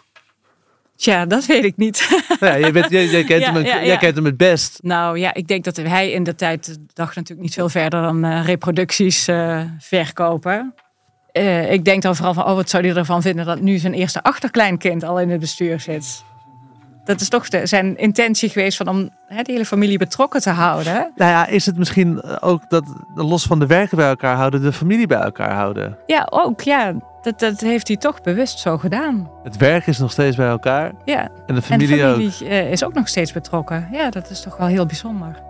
Tja, 0.96 1.26
dat 1.26 1.46
weet 1.46 1.64
ik 1.64 1.76
niet. 1.76 2.08
Ja, 2.40 2.58
jij, 2.58 2.72
bent, 2.72 2.90
jij, 2.90 3.06
jij 3.06 3.24
kent 3.24 3.42
Ja, 3.42 3.52
hem, 3.52 3.64
ja, 3.64 3.74
jij 3.74 3.86
ja. 3.86 3.96
kent 3.96 4.16
hem 4.16 4.24
het 4.24 4.36
best. 4.36 4.78
nou 4.82 5.18
ja, 5.18 5.34
ik 5.34 5.48
denk 5.48 5.64
dat 5.64 5.76
hij 5.76 6.10
in 6.10 6.22
de 6.22 6.34
tijd 6.34 6.78
dacht 6.92 7.16
natuurlijk 7.16 7.42
niet 7.42 7.54
veel 7.54 7.68
verder 7.68 8.02
dan 8.02 8.24
eh, 8.24 8.44
reproducties 8.44 9.28
eh, 9.28 9.60
verkopen. 9.78 10.74
Eh, 11.32 11.72
ik 11.72 11.84
denk 11.84 12.02
dan 12.02 12.16
vooral 12.16 12.34
van, 12.34 12.44
oh, 12.44 12.54
wat 12.54 12.70
zou 12.70 12.86
hij 12.86 12.96
ervan 12.96 13.22
vinden 13.22 13.46
dat 13.46 13.60
nu 13.60 13.78
zijn 13.78 13.94
eerste 13.94 14.22
achterkleinkind 14.22 15.04
al 15.04 15.20
in 15.20 15.30
het 15.30 15.40
bestuur 15.40 15.80
zit. 15.80 16.24
Dat 17.06 17.20
is 17.20 17.28
toch 17.28 17.48
de, 17.48 17.66
zijn 17.66 17.96
intentie 17.96 18.48
geweest 18.48 18.76
van 18.76 18.88
om 18.88 19.10
hè, 19.26 19.42
de 19.42 19.52
hele 19.52 19.64
familie 19.64 19.98
betrokken 19.98 20.40
te 20.40 20.50
houden. 20.50 21.12
Nou 21.16 21.30
ja, 21.30 21.46
is 21.46 21.66
het 21.66 21.78
misschien 21.78 22.22
ook 22.40 22.70
dat 22.70 22.84
los 23.14 23.44
van 23.46 23.58
de 23.58 23.66
werken 23.66 23.96
bij 23.96 24.08
elkaar 24.08 24.36
houden, 24.36 24.62
de 24.62 24.72
familie 24.72 25.06
bij 25.06 25.20
elkaar 25.20 25.54
houden? 25.54 25.96
Ja, 26.06 26.26
ook. 26.30 26.60
Ja, 26.60 26.94
dat, 27.22 27.38
dat 27.38 27.60
heeft 27.60 27.88
hij 27.88 27.96
toch 27.96 28.20
bewust 28.20 28.58
zo 28.58 28.78
gedaan. 28.78 29.30
Het 29.42 29.56
werk 29.56 29.86
is 29.86 29.98
nog 29.98 30.10
steeds 30.10 30.36
bij 30.36 30.48
elkaar 30.48 30.92
Ja, 31.04 31.22
en 31.22 31.30
de 31.46 31.52
en 31.52 31.62
familie, 31.62 31.96
de 31.96 32.04
ook. 32.04 32.10
familie 32.10 32.48
eh, 32.48 32.70
is 32.70 32.84
ook 32.84 32.94
nog 32.94 33.08
steeds 33.08 33.32
betrokken. 33.32 33.88
Ja, 33.92 34.10
dat 34.10 34.30
is 34.30 34.40
toch 34.40 34.56
wel 34.56 34.66
heel 34.66 34.86
bijzonder. 34.86 35.42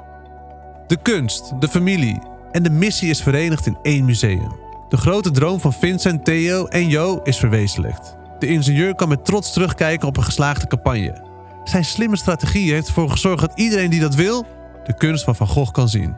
De 0.86 0.96
kunst, 1.02 1.60
de 1.60 1.68
familie 1.68 2.18
en 2.50 2.62
de 2.62 2.70
missie 2.70 3.10
is 3.10 3.22
verenigd 3.22 3.66
in 3.66 3.78
één 3.82 4.04
museum. 4.04 4.52
De 4.88 4.96
grote 4.96 5.30
droom 5.30 5.60
van 5.60 5.72
Vincent, 5.72 6.24
Theo 6.24 6.66
en 6.66 6.88
Jo 6.88 7.20
is 7.24 7.38
verwezenlijkt. 7.38 8.16
De 8.38 8.46
ingenieur 8.46 8.94
kan 8.94 9.08
met 9.08 9.24
trots 9.24 9.52
terugkijken 9.52 10.08
op 10.08 10.16
een 10.16 10.24
geslaagde 10.24 10.66
campagne. 10.66 11.25
Zijn 11.68 11.84
slimme 11.84 12.16
strategie 12.16 12.72
heeft 12.72 12.86
ervoor 12.86 13.10
gezorgd 13.10 13.40
dat 13.40 13.58
iedereen 13.58 13.90
die 13.90 14.00
dat 14.00 14.14
wil, 14.14 14.46
de 14.84 14.94
kunst 14.94 15.24
van 15.24 15.36
Van 15.36 15.46
Gogh 15.46 15.72
kan 15.72 15.88
zien. 15.88 16.16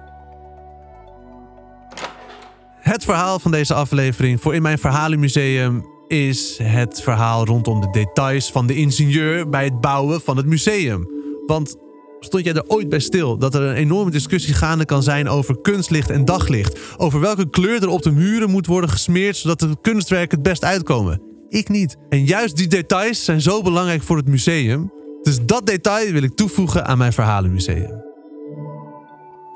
Het 2.81 3.05
verhaal 3.05 3.39
van 3.39 3.51
deze 3.51 3.75
aflevering 3.75 4.41
voor 4.41 4.55
In 4.55 4.63
Mijn 4.63 4.79
Verhalenmuseum 4.79 5.87
is 6.09 6.59
het 6.63 7.03
verhaal 7.03 7.45
rondom 7.45 7.81
de 7.81 7.91
details 7.91 8.51
van 8.51 8.67
de 8.67 8.75
ingenieur 8.75 9.49
bij 9.49 9.65
het 9.65 9.81
bouwen 9.81 10.21
van 10.21 10.37
het 10.37 10.47
museum. 10.47 11.09
Want 11.47 11.77
Stond 12.21 12.45
jij 12.45 12.55
er 12.55 12.65
ooit 12.67 12.89
bij 12.89 12.99
stil 12.99 13.39
dat 13.39 13.55
er 13.55 13.63
een 13.63 13.75
enorme 13.75 14.11
discussie 14.11 14.55
gaande 14.55 14.85
kan 14.85 15.03
zijn 15.03 15.29
over 15.29 15.61
kunstlicht 15.61 16.11
en 16.11 16.25
daglicht? 16.25 16.79
Over 16.97 17.21
welke 17.21 17.51
kleur 17.51 17.83
er 17.83 17.89
op 17.89 18.03
de 18.03 18.11
muren 18.11 18.51
moet 18.51 18.67
worden 18.67 18.91
gesmeerd 18.91 19.37
zodat 19.37 19.59
de 19.59 19.77
kunstwerken 19.81 20.39
het 20.39 20.49
best 20.49 20.65
uitkomen? 20.65 21.23
Ik 21.49 21.69
niet. 21.69 21.97
En 22.09 22.25
juist 22.25 22.57
die 22.57 22.67
details 22.67 23.25
zijn 23.25 23.41
zo 23.41 23.63
belangrijk 23.63 24.03
voor 24.03 24.17
het 24.17 24.29
museum. 24.29 24.93
Dus 25.23 25.45
dat 25.47 25.67
detail 25.67 26.13
wil 26.13 26.23
ik 26.23 26.37
toevoegen 26.37 26.87
aan 26.87 26.99
mijn 26.99 27.13
verhalenmuseum. 27.13 28.03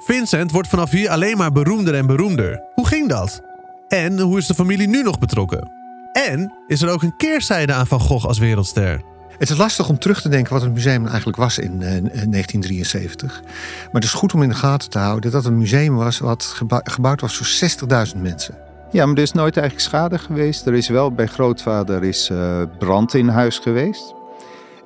Vincent 0.05 0.51
wordt 0.51 0.69
vanaf 0.69 0.91
hier 0.91 1.11
alleen 1.11 1.37
maar 1.37 1.53
beroemder 1.53 1.95
en 1.95 2.07
beroemder. 2.07 2.63
Hoe 2.75 2.87
ging 2.87 3.09
dat? 3.09 3.41
En 3.89 4.21
hoe 4.21 4.39
is 4.39 4.47
de 4.47 4.55
familie 4.55 4.89
nu 4.89 5.03
nog 5.03 5.19
betrokken? 5.19 5.71
En 6.13 6.53
is 6.67 6.83
er 6.83 6.91
ook 6.91 7.03
een 7.03 7.17
keerzijde 7.17 7.73
aan 7.73 7.87
Van 7.87 8.01
Gogh 8.01 8.27
als 8.27 8.39
wereldster? 8.39 9.03
Het 9.39 9.51
is 9.51 9.57
lastig 9.57 9.89
om 9.89 9.99
terug 9.99 10.21
te 10.21 10.29
denken 10.29 10.53
wat 10.53 10.63
het 10.63 10.73
museum 10.73 11.07
eigenlijk 11.07 11.37
was 11.37 11.59
in 11.59 11.73
eh, 11.83 11.89
1973. 11.89 13.41
Maar 13.85 13.91
het 13.93 14.05
is 14.05 14.13
goed 14.13 14.35
om 14.35 14.43
in 14.43 14.49
de 14.49 14.55
gaten 14.55 14.91
te 14.91 14.99
houden 14.99 15.31
dat 15.31 15.45
het 15.45 15.53
een 15.53 15.59
museum 15.59 15.95
was 15.97 16.19
wat 16.19 16.45
gebou- 16.45 16.81
gebouwd 16.85 17.21
was 17.21 17.37
voor 17.37 17.71
60.000 18.15 18.23
mensen. 18.23 18.55
Ja, 18.91 19.07
maar 19.07 19.17
er 19.17 19.23
is 19.23 19.33
nooit 19.33 19.57
eigenlijk 19.57 19.89
schade 19.89 20.19
geweest. 20.19 20.67
Er 20.67 20.75
is 20.75 20.89
wel 20.89 21.13
bij 21.13 21.27
grootvader 21.27 22.05
is, 22.05 22.29
eh, 22.31 22.63
brand 22.79 23.15
in 23.15 23.29
huis 23.29 23.59
geweest. 23.59 24.15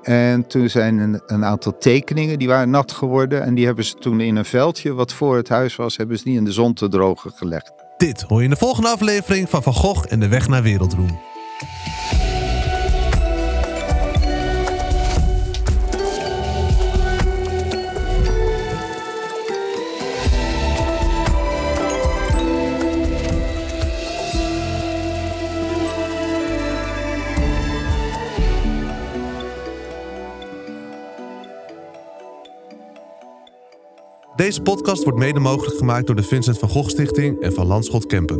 En 0.06 0.46
toen 0.46 0.68
zijn 0.68 0.98
een, 0.98 1.22
een 1.26 1.44
aantal 1.44 1.78
tekeningen, 1.78 2.38
die 2.38 2.48
waren 2.48 2.70
nat 2.70 2.92
geworden. 2.92 3.42
En 3.42 3.54
die 3.54 3.66
hebben 3.66 3.84
ze 3.84 3.94
toen 3.94 4.20
in 4.20 4.36
een 4.36 4.44
veldje 4.44 4.94
wat 4.94 5.12
voor 5.12 5.36
het 5.36 5.48
huis 5.48 5.76
was, 5.76 5.96
hebben 5.96 6.18
ze 6.18 6.24
die 6.24 6.36
in 6.36 6.44
de 6.44 6.52
zon 6.52 6.74
te 6.74 6.88
drogen 6.88 7.32
gelegd. 7.34 7.72
Dit 7.96 8.22
hoor 8.22 8.38
je 8.38 8.44
in 8.44 8.50
de 8.50 8.56
volgende 8.56 8.88
aflevering 8.88 9.50
van 9.50 9.62
Van 9.62 9.74
Gogh 9.74 10.04
en 10.08 10.20
de 10.20 10.28
weg 10.28 10.48
naar 10.48 10.62
wereldroem. 10.62 11.18
Deze 34.36 34.62
podcast 34.62 35.04
wordt 35.04 35.18
mede 35.18 35.40
mogelijk 35.40 35.76
gemaakt 35.76 36.06
door 36.06 36.16
de 36.16 36.22
Vincent 36.22 36.58
van 36.58 36.68
Gogh 36.68 36.88
Stichting 36.88 37.40
en 37.40 37.52
van 37.52 37.66
Landschot 37.66 38.06
Kempen. 38.06 38.38